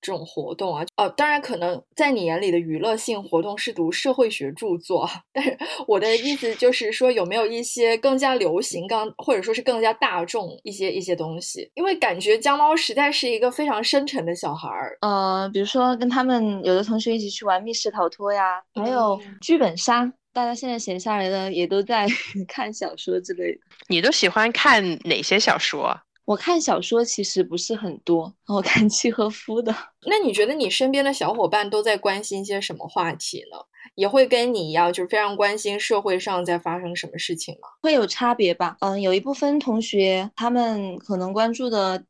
[0.00, 0.84] 这种活动啊？
[0.96, 11.70] 哦，当然，可能在你眼里的娱乐性活动是读社会学著作，但是我的意思就是说，有没有一些更加流行、更或者说是更加大众一些一些东西？
[11.74, 14.96] 因为感觉江猫实在是一个非常深沉的小孩儿。
[15.02, 22.06] 呃，比如说跟他们有的同学一起去玩密室逃脱呀，还有嗯剧本杀，大家现在闲下来的也都在
[22.48, 23.60] 看小说之类的。
[23.88, 26.02] 你都喜欢看哪些小说啊？
[26.30, 29.74] 我看小说其实不是很多， 我看契诃夫的。
[30.06, 33.58] 那你觉得你身边的小伙伴都在关心一些什么话题呢？
[33.96, 37.66] 也会跟你一样，就是非常关心社会上在发生什么事情吗？
[37.82, 38.76] 会有差别吧？
[38.78, 42.04] 嗯，有一部分同学他们可能关注的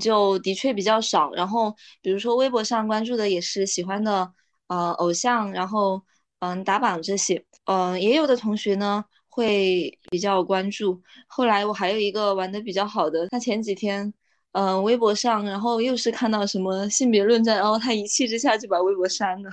[0.00, 4.32] 就的确比较少，然后比如说微博上关注的也是喜欢的
[4.66, 6.02] 呃偶像，然后
[6.40, 11.00] 嗯打榜这些，嗯也有的同学呢会比较关注。
[11.26, 14.12] 后来我还有一个玩的比较好的，他前几天。
[14.54, 19.50] 嗯，微博上，然后又是看到什么性别论战，然后他一气之下就把微博删了。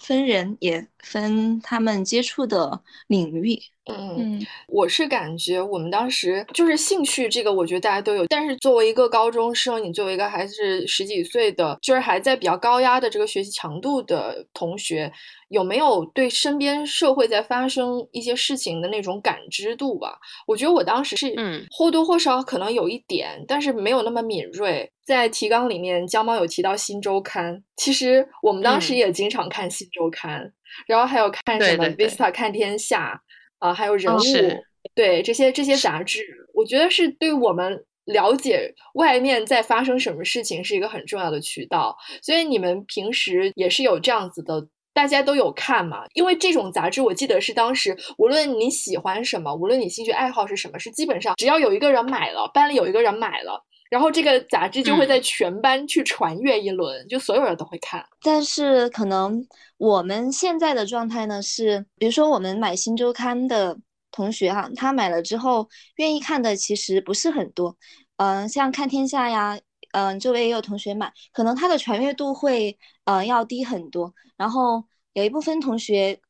[0.00, 4.46] 分人也分他们接触的领域，嗯，嗯。
[4.66, 8.26] 我是感觉我们当时就是兴趣这个，我觉得大家都有。
[8.26, 15.12] 但是作为一个高中生，你作为一个还是十几岁的，就是还在比较高压的这个学习强度的同学，
[15.48, 20.18] 有没有对身边社会在发生一些事情的那种感知度吧？
[20.46, 24.90] 我觉得我当时是嗯或多或少可能有一点，但是没有那么敏锐。
[25.10, 30.40] 在提纲里面，江猫有提到《新周刊》，其实我们当时嗯也经常看《新周刊》，
[30.86, 33.20] 然后还有看什么 Vista 看天下
[33.58, 41.96] 啊、还有人哦物，是对这些这些杂志，我觉得是对我们了解外面在发生什么事情是一个很重要的渠道。
[42.22, 44.68] 所以你们平时也是有这样子的。
[44.92, 46.04] 大家都有看嘛？
[46.14, 55.08] 因为这种杂志，我记得是当时，无论你喜欢什么，无论你兴趣爱好是什么，是基本上只要有一个人买了，班里有一个人买了，然后这个杂志就会嗯。
[55.08, 58.02] 在全班去传阅一轮，就所有人都会看。
[58.22, 59.44] 但是可能
[59.76, 63.76] 我们现在的状态呢是，比如说我们买新周刊的
[64.10, 67.76] 同学哈，他买了之后愿意看的其实不是很多，
[68.16, 69.58] 嗯、像看天下呀，
[69.92, 76.20] 嗯、周围也有同学买，可能他的传阅度会呃要低很多，然后有一部分同学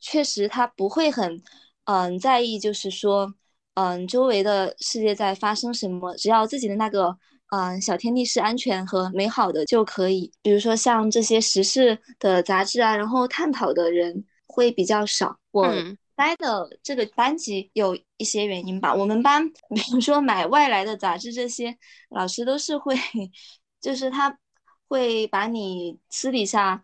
[0.00, 1.42] 确实他不会很
[1.84, 3.34] 嗯、在意，就是说
[3.80, 7.16] 嗯周围的世界在发生什么，只要自己的那个。
[7.52, 10.30] 嗯，小天地是安全和美好的就可以。
[10.40, 15.36] 比如说像这些时事的杂志啊，然后探讨的人会比较少。
[15.50, 18.94] 我嗯待的这个班级有一些原因吧。
[18.94, 21.76] 我们班， 比如说买外来的杂志，这些
[22.10, 22.94] 老师都是会，
[23.82, 24.38] 就是他
[24.86, 26.80] 会把你私底下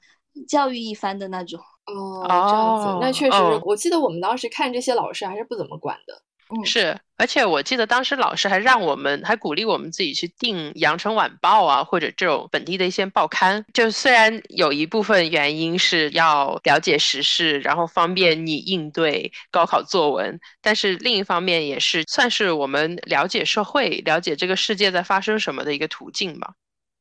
[0.49, 1.61] 教育一番的那种。
[1.87, 6.23] 哦，这样子，那哦确实，哦我记得我们当时看这些老师还是不怎么管的。
[6.65, 13.65] 是，而且我记得当时老师还让我们，还鼓励我们自己去订《羊城晚报》啊，或者这种本地的一些报刊。
[13.75, 26.53] 就虽然有一部分原因是要了解时事，然后方便你应对高考作文，但是另一方面也是算是我们了解社会、了解这个世界在发生什么的一个途径吧。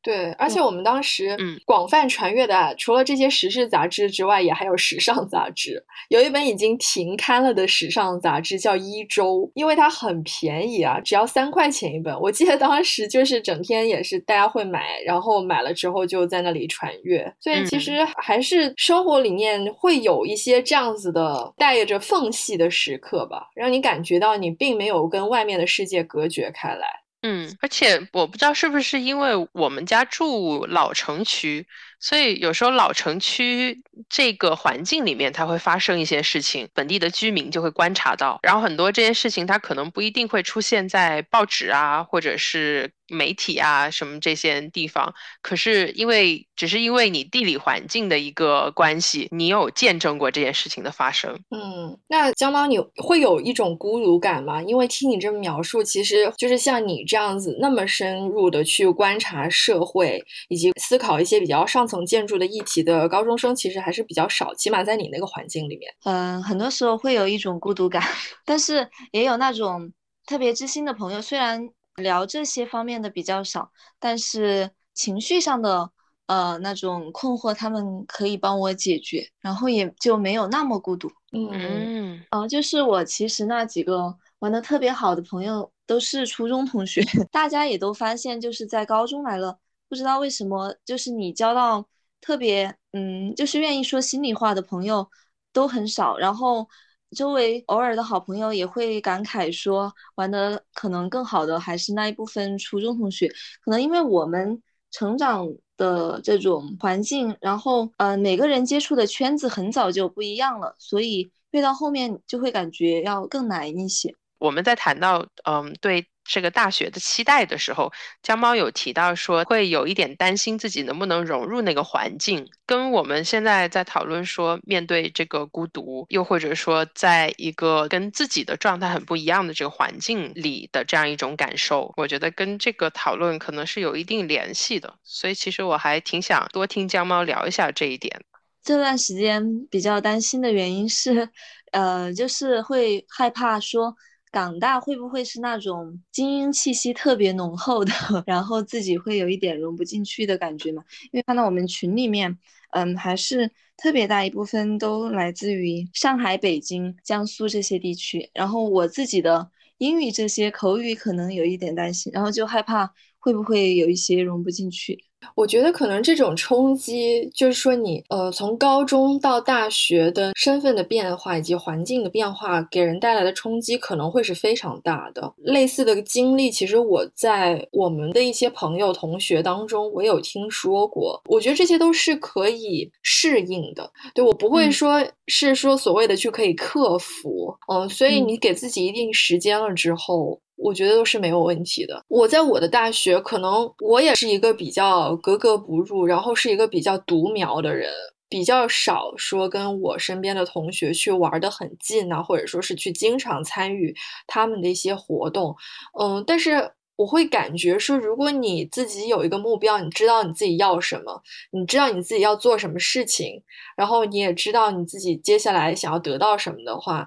[0.06, 5.82] 对，而且我们当时广泛传阅的，除了这些时事杂志之外，也还有时尚杂志。
[6.10, 12.16] 有一本已经停刊了的时尚杂志叫《一周》，因为它很便宜啊，只要三块钱一本。
[12.20, 17.28] 我记得当时就是整天也是大家会买，然后买了之后就在那里传阅。
[17.40, 26.86] 所以其实还是生活里面会有一些这样子的带着缝隙的时刻吧，让你感觉到你并没有跟外面的世界隔绝开来。
[27.28, 31.66] 嗯，而且我不知道是不是因为我们家住老城区。
[31.98, 51.32] 所以有时候老城区这个环境里面，它会发生一些事情，本地的居民就会观察到，然后很多这些事情它可能不一定会出现在报纸啊，或者是媒体啊什么这些地方，可是因为只是因为你地理环境的一个关系，你有见证过这件事情的发生。
[51.50, 54.62] 嗯，那江猫你会有一种孤独感吗？
[54.62, 61.85] 因为听你这么描述，其实就是像你这样子那么深入的去观察社会，以及思考一些比较上。
[61.86, 68.02] 层建筑的议题的高中生其实还是比较少，起码在你那个环境里面，嗯，很多时候会有一种孤独感，
[68.44, 69.92] 但是也有那种
[70.26, 75.90] 特别知心的朋友，虽然聊这些方面的比较少，但是情绪上的
[76.26, 81.10] 呃那种困惑，他们可以帮我解决，然后也就没有那么孤独。
[81.32, 89.58] 嗯嗯，就是我其实那几个玩的特别好的朋友都是初中同学， 大家也都发现就是在高中来了。
[89.88, 91.86] 不知道为什么，就是你交到
[92.20, 95.08] 特别嗯，就是愿意说心里话的朋友
[95.52, 96.68] 都很少，然后
[97.16, 103.28] 周围偶尔的好朋友也会感慨说，玩的可能更好的还是那一部分初中同学，
[103.62, 104.60] 可能因为我们
[104.90, 114.14] 成长的这种环境，然后呃每个人接触的圈子很早就不一样了，所以越到后面就会感觉要更难一些。
[114.38, 116.06] 我们在谈到嗯对。
[116.28, 134.94] 这个大学的期待的时候，江猫有提到说会有一点担心自己能不能融入那个环境，跟我们现在在讨论说面对这个孤独，又或者说在一个跟自己的状态很不一样的这个环境里的这样一种感受，我觉得跟这个讨论可能是有一定联系的。
[135.04, 138.20] 所以其实我还挺想多听江猫聊一下这一点。
[138.62, 141.28] 这段时间比较担心的原因是，
[141.70, 143.94] 呃，就是会害怕说。
[144.36, 147.90] 港大会不会是那种精英气息特别浓厚的，
[148.26, 150.84] 然后自己会有一点融不进去的感觉嘛？
[151.10, 152.36] 因为看到我们群里面，
[152.72, 165.02] 嗯，还是特别大一部分都来自于上海、北京、江苏这些地区，然后我自己的英语这些口语可能有一点担心，然后就害怕会不会有一些融不进去。
[165.34, 175.32] 我觉得可能这种冲击，就是说你呃从高中到大学的身份的变化以及环境的变化，给人带来的冲击可能会是非常大的。
[175.38, 181.20] 类似的经历，其实我在我们的一些朋友同学当中，我有听说过。
[181.26, 190.40] 我觉得这些都是可以适应的，对我不会说是说所谓的去可以克服，嗯，所以你给自己一定时间了之后。
[190.56, 192.04] 我觉得都是没有问题的。
[192.08, 197.92] 我在我的大学，可能我也是一个比较格格不入，然后是一个比较独苗的人，
[198.28, 203.94] 比较少说跟我身边的同学去玩的很近啊，或者说是去经常参与
[204.26, 205.54] 他们的一些活动。
[206.00, 213.42] 嗯，但是我会感觉说，如果你自己有一个目标，你知道你自己要什么，你知道你自己要做什么事情，
[213.76, 217.06] 然后你也知道你自己接下来想要得到什么的话。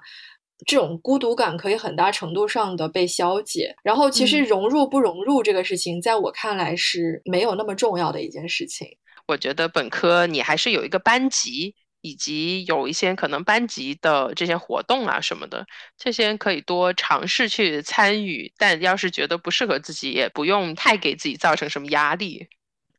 [0.65, 8.87] 这种孤独感可以很大程度上的被消解，然后其实融入不融入这个事情，在我看来是没有那么重要的一件事情。
[9.27, 15.65] 我觉得本科你还是有一个班级，以及有一些可能班级的这些活动啊什么的，
[15.97, 18.51] 这些可以多尝试去参与。
[18.57, 22.47] 但要是觉得不适合自己，也不用太给自己造成什么压力。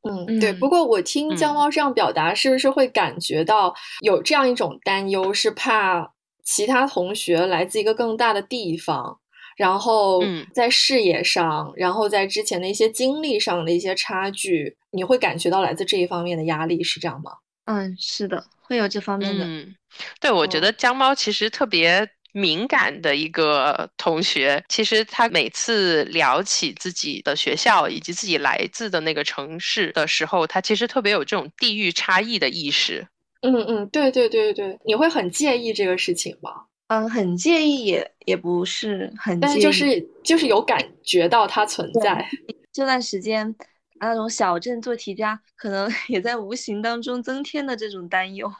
[0.09, 0.53] 嗯，对。
[0.53, 6.13] 不过我听江猫这样表达，是不是会感觉到有这样一种担忧，是怕？
[6.53, 9.21] 其他同学来自一个更大的地方，
[9.57, 10.21] 然后
[10.53, 17.31] 在视野上，然后在之前的一些经历上的一些差距，你会感觉到来自这一方面的压力，是这样吗？
[17.67, 19.45] 嗯，是的，会有这方面的。
[19.45, 19.77] 嗯，
[20.21, 33.07] 对，我觉得江猫其实特别敏感的一个同学，其实他每次聊起自己的学校以及自己来自的那个城市的时候，他其实特别有这种地域差异的意识。
[33.43, 36.65] 嗯嗯，对对对对，你会很介意这个事情吗？
[36.89, 42.29] 嗯，很介意也也不是很介意，但是就是就是有感觉到它存在。
[42.73, 43.55] 这段时间
[44.01, 48.53] 那种小镇做题家，可能 也在无形当中增添了这种担忧。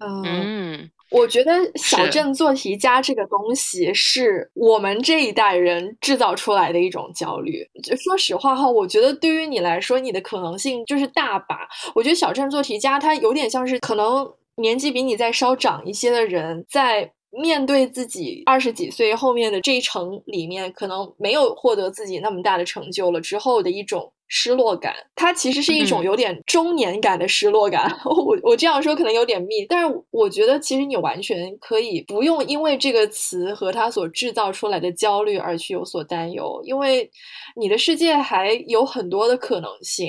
[0.00, 7.66] 嗯，我觉得小镇做题家这个东西是我们这一代人制造出来的一种焦虑。
[7.82, 11.68] 就说实话哈，我觉得对于你来说，你的可能性就是大把。
[11.94, 17.12] 我觉得小镇做题家，他有点像是可能年纪比你再稍长一些的人在。
[17.32, 27.90] 面对自己二十几岁后面的这一程里面，可能没有获得自己那么大的成就了之后的一种失落感，它其实是一种有点中年感的失落感。
[28.04, 37.10] 我我这样说可能有点密，但是我觉得其实你完全可以不用因为这个词和它所制造出来的焦虑而去有所担忧，因为
[37.54, 40.08] 你的世界还有很多的可能性。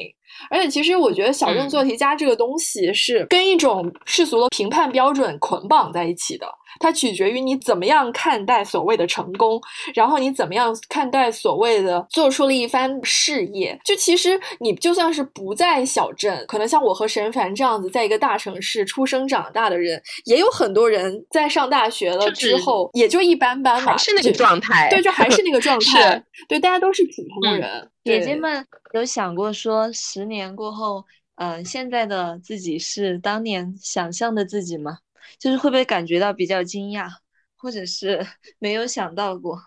[0.49, 6.47] 而且，其实我觉得小镇做题家这个东西是跟一种世俗的评判标准捆绑在一起的。
[6.79, 9.59] 它取决于你怎么样看待所谓的成功，
[9.95, 13.79] 然后你怎么样看待所谓的做出了一番事业。
[13.83, 24.87] 就其实你就算是不在小镇，可能像我和沈凡这样子，在一个大城市出生长大的人，也有很多人在上大学了之后，也就一般般吧，还是那个状态。
[24.91, 26.23] 对，就还是那个 状态。
[26.47, 27.89] 对，大家都是普通人。
[28.07, 31.05] 姐姐们有想过说，十年过后，
[31.35, 34.99] 嗯，现在的自己是当年想象的自己吗？
[35.37, 37.09] 就是会不会感觉到比较惊讶，
[37.57, 38.25] 或者是
[38.59, 39.61] 没有想到过？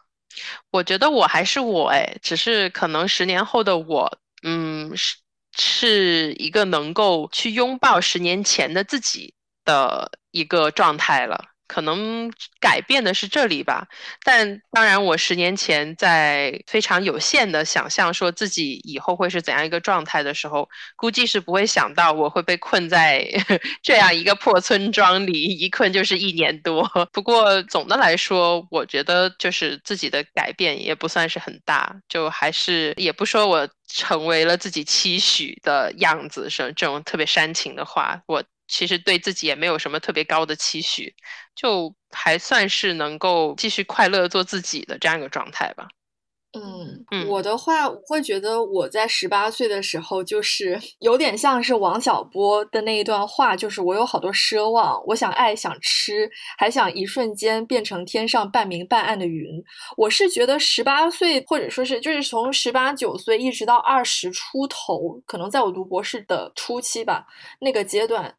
[0.70, 5.16] 我觉得我还是我哎，只是可能十年后的我，嗯，是
[5.52, 9.34] 是一个能够去拥抱十年前的自己
[9.64, 11.49] 的一个状态了。
[11.70, 13.86] 可能改变的是这里吧，
[14.24, 23.24] 但当然，我十年前在非常有限的想象说自己以后会是怎样一个状态的时候，估计是不会想到我会被困在
[23.84, 26.82] 这样一个破村庄里，一困就是一年多。
[27.12, 38.42] 不过总的来说，我觉得就是自己的改变也不算是很大，就还是也不说我成为了自己期许的样子，是这种特别煽情的话，我。
[38.70, 41.14] 其实对自己也没有什么特别高的期许，
[41.54, 45.88] 就还算是能够继续快乐做自己的这样一个状态吧。
[46.52, 59.62] 嗯，我的话，我会觉得我在十八岁的时候，就是 有点像是王小波的那一段话，就是我有好多奢望，我想爱，想吃，还想一瞬间变成天上半明半暗的云。
[59.96, 67.24] 我是觉得十八岁，或者说是就是从十八九岁一直到二十出头，可能在我读博士的初期吧，
[67.60, 68.34] 那个阶段。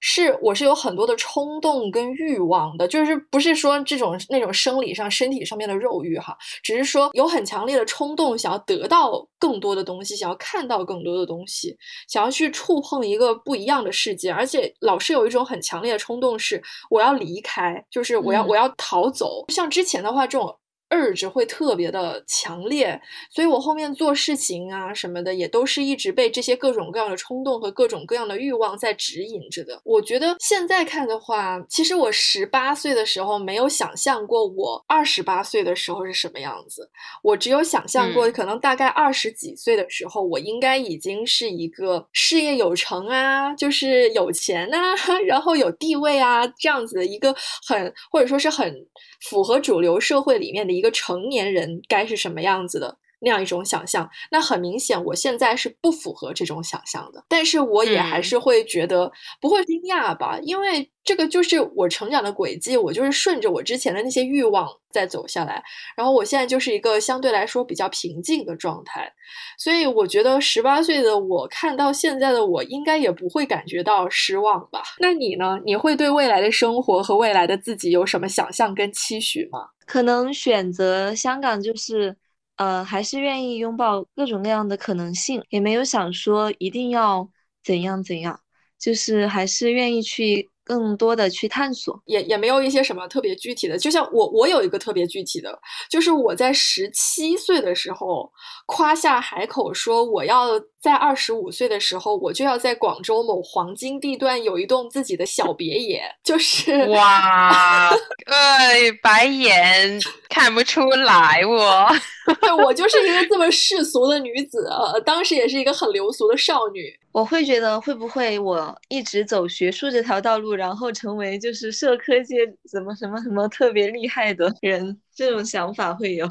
[0.00, 11.76] 是，我是有很多的冲动跟欲望的，就是不是说这种那种生理上、身体上面的肉欲哈，只是说有很强烈的冲动，想要得到更多的东西，想要看到更多的东西，
[12.08, 19.44] 想要去触碰一个不一样的世界，而且老是有一种很强烈的冲动，是我要离开，就是我要我要逃走。
[19.48, 20.56] 像之前的话，这种。
[20.90, 29.80] Urge 会特别的强烈，所以我后面做事情啊什么的，也都是一直被这些各种各样的冲动和各种各样的欲望在指引着的。
[29.84, 36.88] 我觉得现在看的话，其实我十八岁的时候没有想象过我二十八岁的时候是什么样子，
[37.22, 44.94] 我只有想象过可能大概二十几岁的时候，我应该已经是一个事业有成啊，就是有钱啊，
[45.26, 47.34] 然后有地位啊这样子的一个
[47.66, 48.86] 很或者说是很。
[49.20, 52.98] 符合主流社会里面的一个成年人该是什么样子的。
[53.20, 59.10] 那样一种想象，那很明显我现在是不符合这种想象的，但是我也还是会觉得
[59.40, 60.90] 不会惊讶吧，因为。
[61.06, 65.62] 这个就是我成长的轨迹，我就是顺着我之前的那些欲望在走下来，
[65.96, 69.08] 然后我现在就是一个相对来说比较平静的状态，
[69.56, 74.82] 所以我觉得十八岁的我看到现在的我，应该也不会感觉到失望吧？
[74.98, 75.60] 那你呢？
[75.64, 79.60] 你会对未来的生活和未来的自己有什么想象跟期许吗？
[79.86, 82.16] 可能选择香港就是，
[82.56, 87.30] 呃，还是愿意拥抱各种各样的可能性，也没有想说一定要
[87.62, 88.40] 怎样怎样，
[88.78, 90.50] 就是还是愿意去。
[90.66, 93.78] 更多的去探索，也也没有一些什么特别具体的。
[93.78, 95.56] 就像我，我有一个特别具体的，
[95.88, 98.28] 就是我在十七岁的时候
[98.66, 106.02] 夸下海口说，我要在二十五岁的时候，我就要在广州某黄金地段有一栋自己的小别野。
[106.24, 107.90] 就是哇，
[108.26, 111.86] 哎，白眼看不出来我。
[112.42, 116.92] 对我就是一个这么世俗的女子，呃当时也是一个很流俗的少女。
[117.16, 122.36] 我会觉得会不会我一直走学术这条道路，然后成为就是社科界
[122.70, 126.28] 怎么什么什么特别厉害的人，这种想法会有。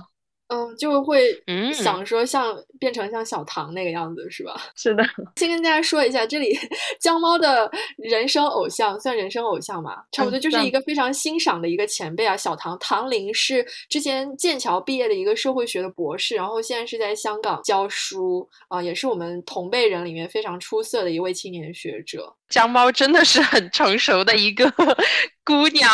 [0.50, 4.56] 嗯，就会想说像变成像小唐那个样子，是吧？
[4.76, 5.04] 是的。
[5.38, 6.58] 先跟大家说一下，这里
[7.00, 12.36] 江猫的人生偶像算人生偶像嘛，差不多就是一个非常欣赏的一个前辈啊。
[12.36, 22.36] 小唐唐林是之前剑桥毕业的一个社会学的博士，然后现在是在香港教书啊，也是我们同辈人里面非常出色的一位青年学者。
[22.50, 24.72] 江猫真的是很成熟的一个
[25.44, 25.90] 姑娘，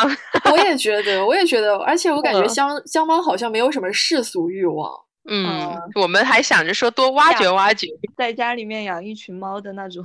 [0.52, 4.92] 我也觉得，我也觉得，而且我感觉江江猫好像没有什么世俗欲望。
[5.24, 10.04] 嗯，我们还想着说多挖掘挖掘，在家里面养一群猫的那种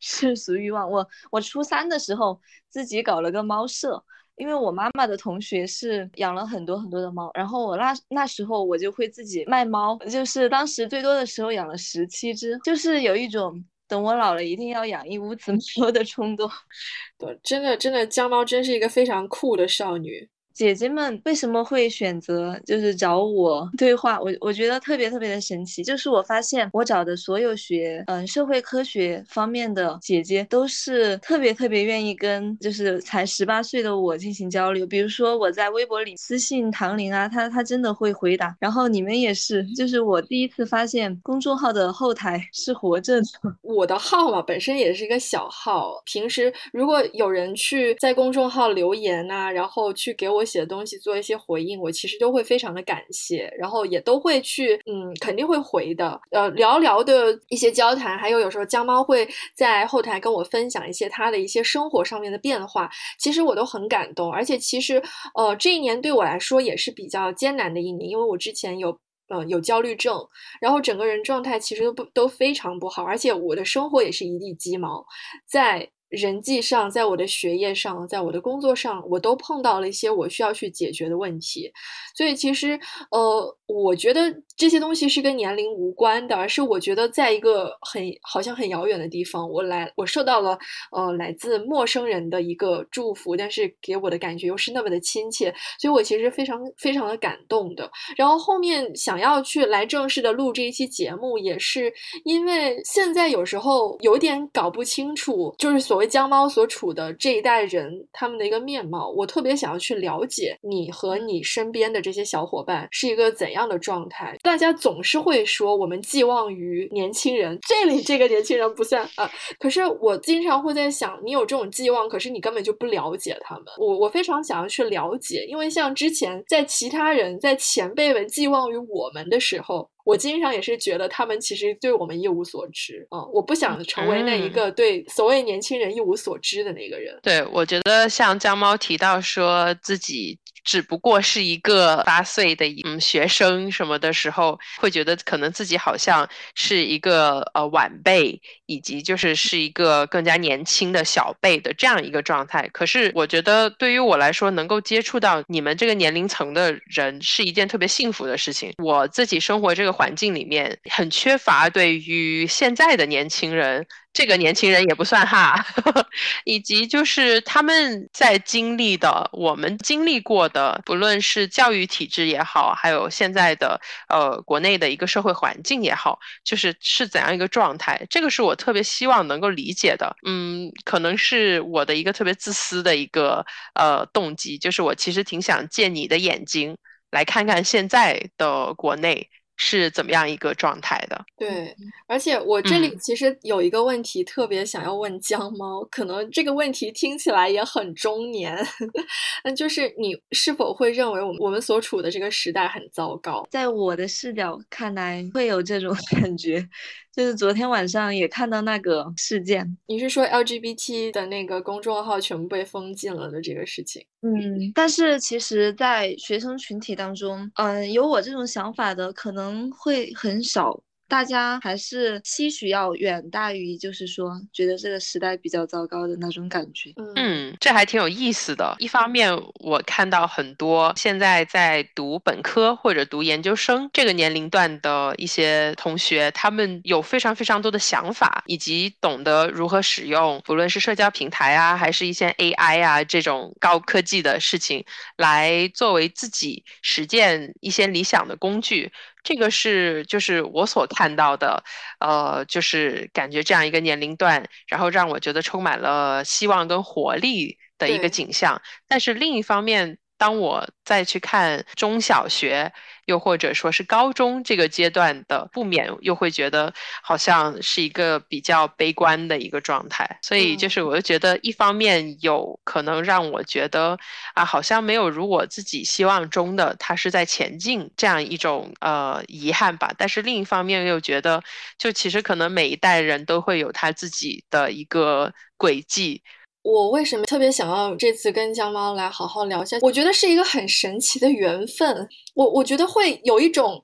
[0.00, 0.90] 世俗欲望。
[0.90, 4.02] 我我初三的时候自己搞了个猫舍，
[4.36, 13.64] 因为我妈妈的同学是养了很多很多的猫，然后我那那时候我就会自己卖猫，就是当时最多的时候养了十七只，就是有一种。
[13.88, 16.50] 等我老了，一定要养一屋子猫的冲动。
[17.16, 20.28] 对，真的，真的，江猫真是一个非常酷的少女。
[20.56, 24.18] 姐姐们为什么会选择就是找我对话？
[24.18, 25.84] 我我觉得特别特别的神奇。
[25.84, 34.86] 就是我发现我找的所有学嗯社会科学方面的姐姐，都是特别特别愿意跟就是才十八岁的我进行交流。
[34.86, 38.56] 比如说我在微博里私信唐玲啊，她她真的会回答。
[38.58, 43.26] 然后你们也是，就是我第一次发现公众号的后台是活着的。
[43.60, 50.45] 我的号嘛，本身也是一个小号，平时如果有人去在公众号留言呐，然后去给我。
[50.46, 56.18] 写的东西做一些回应，我其实都会非常的感谢，然后也都会去，嗯，肯定会回的。
[56.30, 62.88] 呃，聊聊的一些交谈，还有有时候江猫会在后台跟我分享一些他的一些生活上面的变化，
[63.18, 64.32] 其实我都很感动。
[64.32, 65.02] 而且其实，
[65.34, 68.96] 呃，这一年对我来说也是比较艰难的一年，因为我之前有，
[69.28, 70.16] 呃，有焦虑症，
[70.60, 75.04] 然后整个人状态其实都不都非常不好，而且我的生活也是一地鸡毛，
[75.44, 75.90] 在。
[76.08, 81.72] 人际上，在我的学业上，在我的工作上，我都碰到了一些我需要去解决的问题。
[82.16, 82.78] 所以，其实，
[83.10, 90.56] 呃，我觉得这些东西是跟年龄无关的，而是我觉得在一个很好像很遥远的地方，我来，我受到了
[90.92, 97.90] 呃来自陌生人的一个祝福，但是给我的感觉又是那么的亲切，所以我其实非常非常的感动的。
[98.16, 101.92] 然后后面想要去来正式的录这一期节目，也是
[102.24, 105.96] 因为现在有时候有点搞不清楚，就是所。
[105.96, 114.36] 所谓江猫所处的这一代人，他们的一个面貌，我特别想要去了解你和你身边的这些小伙伴是一个怎样的状态。
[114.46, 119.28] 大家总是会说我们寄望于年轻人，这里这个年轻人不算啊。
[119.58, 123.64] 可是我经常会在想，你有这种寄望，可是你根本就不了解他们。
[123.78, 129.90] 我我非常想要去了解，因为像之前在其他人在前辈们寄望于我们的时候。
[130.06, 133.22] 我经常也是觉得他们其实对我们一无所知啊！
[133.34, 137.18] 我不想成为那一个对所谓年轻人一无所知的那个人。
[137.22, 140.38] 对，我觉得像江猫提到说自己。
[140.66, 152.68] 只不过是一个八岁的嗯学生什么的时候，会觉得可能自己好像是一个呃晚辈，以及就是是一个更加年轻的小辈的这样一个状态。
[152.72, 158.74] 可是我觉得对于我来说，能够接触到你们这个年龄层的人是一件特别幸福的事情。
[158.82, 163.86] 我自己生活这个环境里面很缺乏对于现在的年轻人。
[164.16, 165.54] 这个年轻人也不算哈，
[166.46, 173.78] 以及就是他们在经历的，我们经历过的，不论是教育体制也好，还有现在的
[174.08, 180.16] 呃国内的一个社会环境也好，就是是怎样一个状态，这个是我特别希望能够理解的。
[180.26, 183.44] 嗯，可能是我的一个特别自私的一个
[183.74, 186.78] 呃动机，就是我其实挺想借你的眼睛
[187.10, 189.28] 来看看现在的国内。
[189.56, 191.24] 是怎么样一个状态的？
[191.36, 191.74] 对，
[192.06, 198.56] 而且我这里其实有一个问题特别想要问江猫，可能这个问题听起来也很中年，
[199.44, 203.46] 那就是你是否会认为我们我们所处的这个时代很糟糕？
[203.50, 206.68] 在我的视角看来，会有这种 感觉。
[207.14, 214.04] 就是昨天晚上也看到那个事件，你是说 LGBT 的那个公众号全部被封禁了的这个事情？
[214.20, 220.82] 嗯，但是其实，在学生群体当中，嗯，有我这种想法的可能会很少。
[221.08, 226.92] 大家还是期许要远大于，就是说觉得这个时代比较糟糕的那种感觉。
[227.14, 228.74] 嗯，这还挺有意思的。
[228.80, 244.84] 一方面，我看到很多现在在读本科或者读研究生这个年龄段的一些同学，他们有非常非常多的想法，以及懂得如何使用，不论是社交平台啊，还是一些 AI 啊这种高科技的事情，
[245.16, 248.90] 来作为自己实践一些理想的工具。
[249.26, 251.64] 这个是就是我所看到的，
[251.98, 258.62] 呃，就是感觉这样一个年龄段，然后让我觉得充满了希望跟活力的一个景象。
[258.86, 262.72] 但是另一方面，当我再去看中小学。
[263.06, 273.96] 又或者说是高中这个阶段的，不免又会觉得好像是一个比较悲观的一个状态，所以就是我就觉得一方面有可能让我觉得
[274.34, 281.40] 啊，好像没有如我自己希望中的他是在前进这样一种呃遗憾吧，但是另一方面又觉得，
[281.78, 286.24] 就其实可能每一代人都会有他自己的一个轨迹。
[286.66, 289.78] 我为什么特别想要这次跟江猫来好好聊一下？
[289.82, 292.08] 我觉得是一个很神奇的缘分。
[292.34, 293.80] 我我觉得会有一种。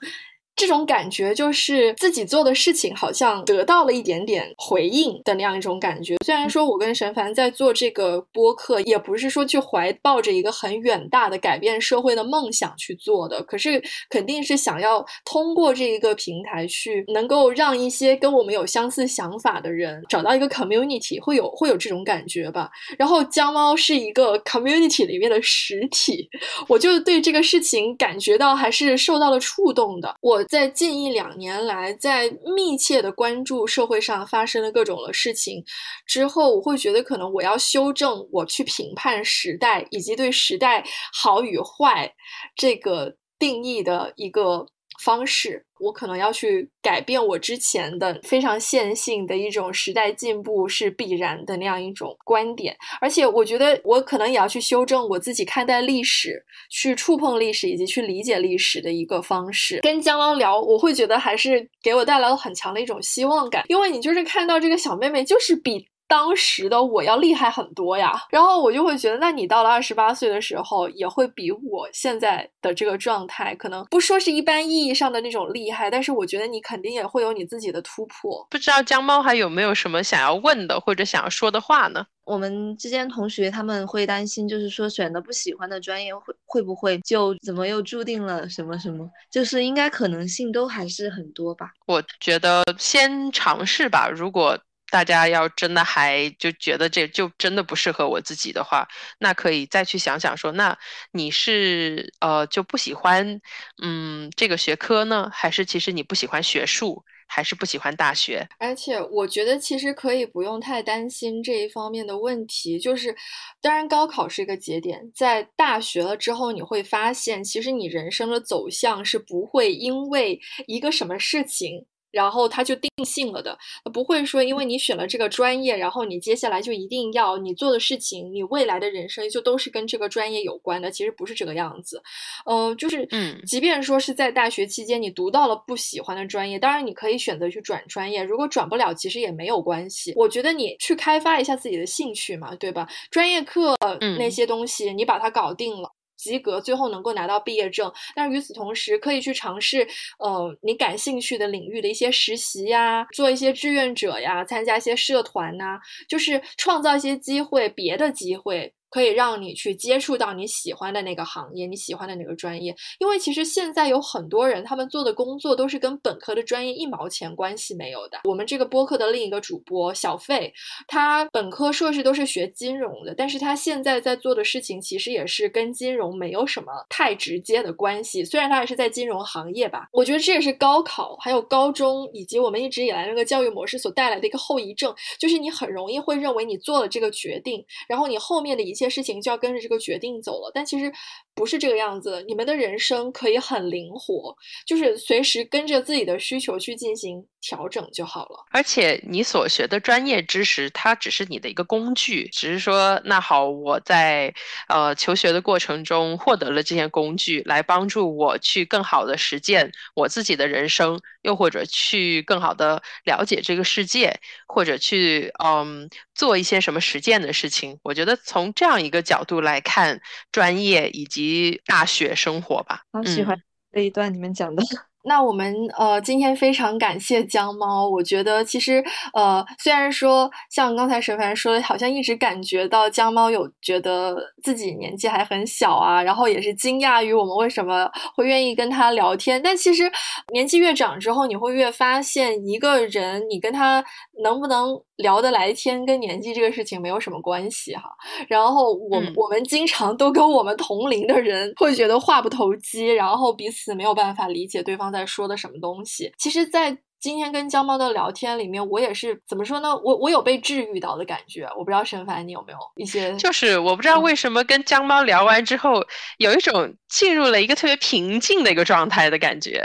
[0.54, 6.16] 这种感觉就是自己做的事情好像得到了一点点回应的那样一种感觉。
[6.24, 22.70] 虽然说我跟沈凡在做这个播客，也不是说去怀抱着一个很远大的改变社会的梦想去做的，可是肯定是想要通过这一个平台去能够让一些跟我们有相似想法的人找到一个 community，会有会有这种感觉吧。
[22.98, 26.28] 然后江猫是一个 community 里面的实体，
[26.68, 30.14] 我就对这个事情感觉到还是受到了触动的。
[30.20, 30.41] 我。
[30.44, 35.64] 在近一两年来，在密切的关注社会上发生的各种的事情
[36.06, 42.14] 之后，我会觉得可能我要修正我去评判时代以及对时代好与坏
[42.56, 44.66] 这个定义的一个。
[45.02, 59.80] 方式，我可能要去改变我之前的非常线性的一种时代进步是必然的那样一种观点，而且我觉得我可能也要去修正我自己看待历史、去触碰历史以及去理解历史的一个方式。
[59.82, 65.84] 跟江汪聊，我会觉得还是给我带来了很强的一种希望感，因为你就是看到这个小妹妹就是比。
[66.12, 78.46] 当时的我要厉害很多呀，然后我就会觉得，那你到了二十八岁的时候，也会比我现在的这个状态，可能不说是一般意义上的那种厉害，但是我觉得你肯定也会有你自己的突破。
[78.50, 82.04] 不知道江猫还有没有什么想要问的或者想要说的话呢？
[82.24, 89.08] 我们之间同学他们会担心，就是说选的不喜欢的专业会会不会就怎么又注定了什么什么？
[89.30, 91.70] 就是应该可能性都还是很多吧。
[91.86, 94.58] 我觉得先尝试吧，如果。
[94.92, 98.86] 大家要真的还就觉得这就真的不适合我自己的话，
[99.18, 100.76] 那可以再去想想说，那
[101.12, 103.40] 你是呃就不喜欢
[103.82, 108.46] 嗯这个学科呢，还是其实你不喜欢学术，还是不喜欢大学？
[108.58, 113.16] 而且我觉得其实可以不用太担心这一方面的问题，就是
[113.62, 121.86] 当然高考是一个节点，在大学了之后，你会发现其实你人生的走向是不会因为一个什么事情。
[122.12, 123.58] 然后他就定性了的，
[123.92, 130.90] 不会说因为你选了这个专业，然后你接下来就一定要你做的事情，你未来的人生就都是跟这个专业有关的。
[130.90, 132.02] 其实不是这个样子，
[132.44, 140.12] 呃，就是，嗯，即便说是在大学期间你读到了不喜欢的专业，当然你可以选择去转专业，如果转不了，其实也没有关系。
[140.14, 142.86] 我觉得你去开发一下自己的兴趣嘛，对吧？
[143.10, 143.76] 专业课
[144.18, 145.90] 那些东西你把它搞定了。
[146.22, 147.92] 及格，最后能够拿到毕业证。
[148.14, 149.86] 但是与此同时，可以去尝试，
[150.18, 158.72] 呃，你感兴趣的领域的一些实习呀，做一些志愿者呀，参加一些社团呐，就是创造一些机会，别的机会。
[158.92, 162.76] 可以让你去接触到你喜欢的那个行业，你喜欢的那个专业。
[162.98, 168.20] 因为其实现在有很多人，他们做的工作都是跟本科的专业一毛钱关系没有的。
[168.24, 170.52] 我们这个播客的另一个主播小费，
[170.86, 178.22] 他本科硕士都是学金融的，但是他现在在做的事情其实也是跟金融没有什么太直接的关系。
[178.22, 188.81] 虽然他也是在金融行业吧，我觉得这也是高考还有高中以及我们一直以来那个教育模式所带来的一个后遗症，就是你很容易会认为你做了这个决定，然后你后面的一切。
[188.82, 190.92] 些事情就要跟着这个决定走了，但其实
[191.34, 192.24] 不是这个样子。
[192.26, 194.34] 你们的人生可以很灵活，
[194.66, 198.46] 就是随时跟着自己的需求去进行调整就好了。
[198.50, 204.34] 而且你所学的专业知识，它只是你的一个工具，只是说，那好，我在
[204.68, 217.78] 呃求学的过程中获得了这些工具，来帮助我去更好的实践我自己的人生，又或者去更好的了解这个世界，或者去嗯做一些什么实践的事情。
[217.82, 218.82] 我觉得从这样。
[218.82, 220.00] 一个角度来看
[220.32, 222.82] 专业以及大学生活吧。
[222.92, 223.40] 好喜欢
[223.72, 224.62] 这一段你们讲的。
[225.04, 227.88] 那我们呃今天非常感谢江猫。
[227.88, 228.82] 我觉得其实
[229.14, 239.40] 呃虽然说像刚才沈凡说的，好像一直感觉到江猫有觉得自己年纪还很小啊，然后也是惊讶于我们为什么会愿意跟他聊天。
[239.42, 239.90] 但其实
[240.32, 243.84] 年纪越长之后，你会越发现一个人你跟他
[244.22, 244.80] 能不能。
[244.96, 247.90] 聊得来天跟年纪这个事情没有什么关系哈，
[248.28, 256.12] 然后我我们经常都跟我们同龄的人会觉得话不投机，然后彼此没有办法理解对方在说的什么东西。
[256.18, 259.74] 其实，在今天跟江猫的聊天里面，我也是怎么说呢？
[259.82, 261.48] 我我有被治愈到的感觉。
[261.58, 263.12] 我不知道沈凡你有没有一些？
[263.16, 265.84] 就是我不知道为什么跟江猫聊完之后，
[266.18, 269.64] 有一种进入了一个特别平静的一个状态的感觉。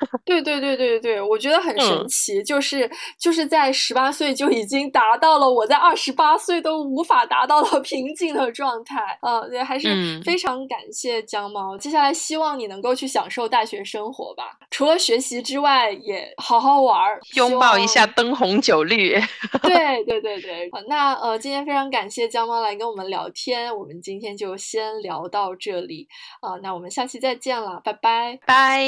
[0.24, 9.18] 对对对对对，我觉得很神奇，就是就是在十八岁就已经达到了我在二十八岁都无法达到的平静的状态。
[9.22, 11.76] 呃，对，还是非常感谢江猫。
[11.78, 19.18] 接下来希望你能够去享受大学生活吧，除了学习之外，也好好玩儿，拥抱一下灯红酒绿。
[19.62, 26.06] 对对对对，那呃，今天非常感谢江猫来跟我们聊天，我们今天就先聊到这里
[26.40, 28.84] 啊，那我们下期再见了，拜拜拜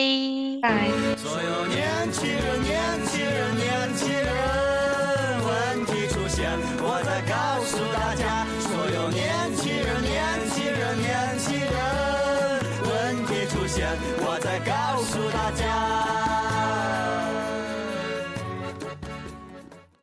[0.63, 1.00] 拜。
[1.17, 4.50] 所有年轻人，年轻人，年轻人。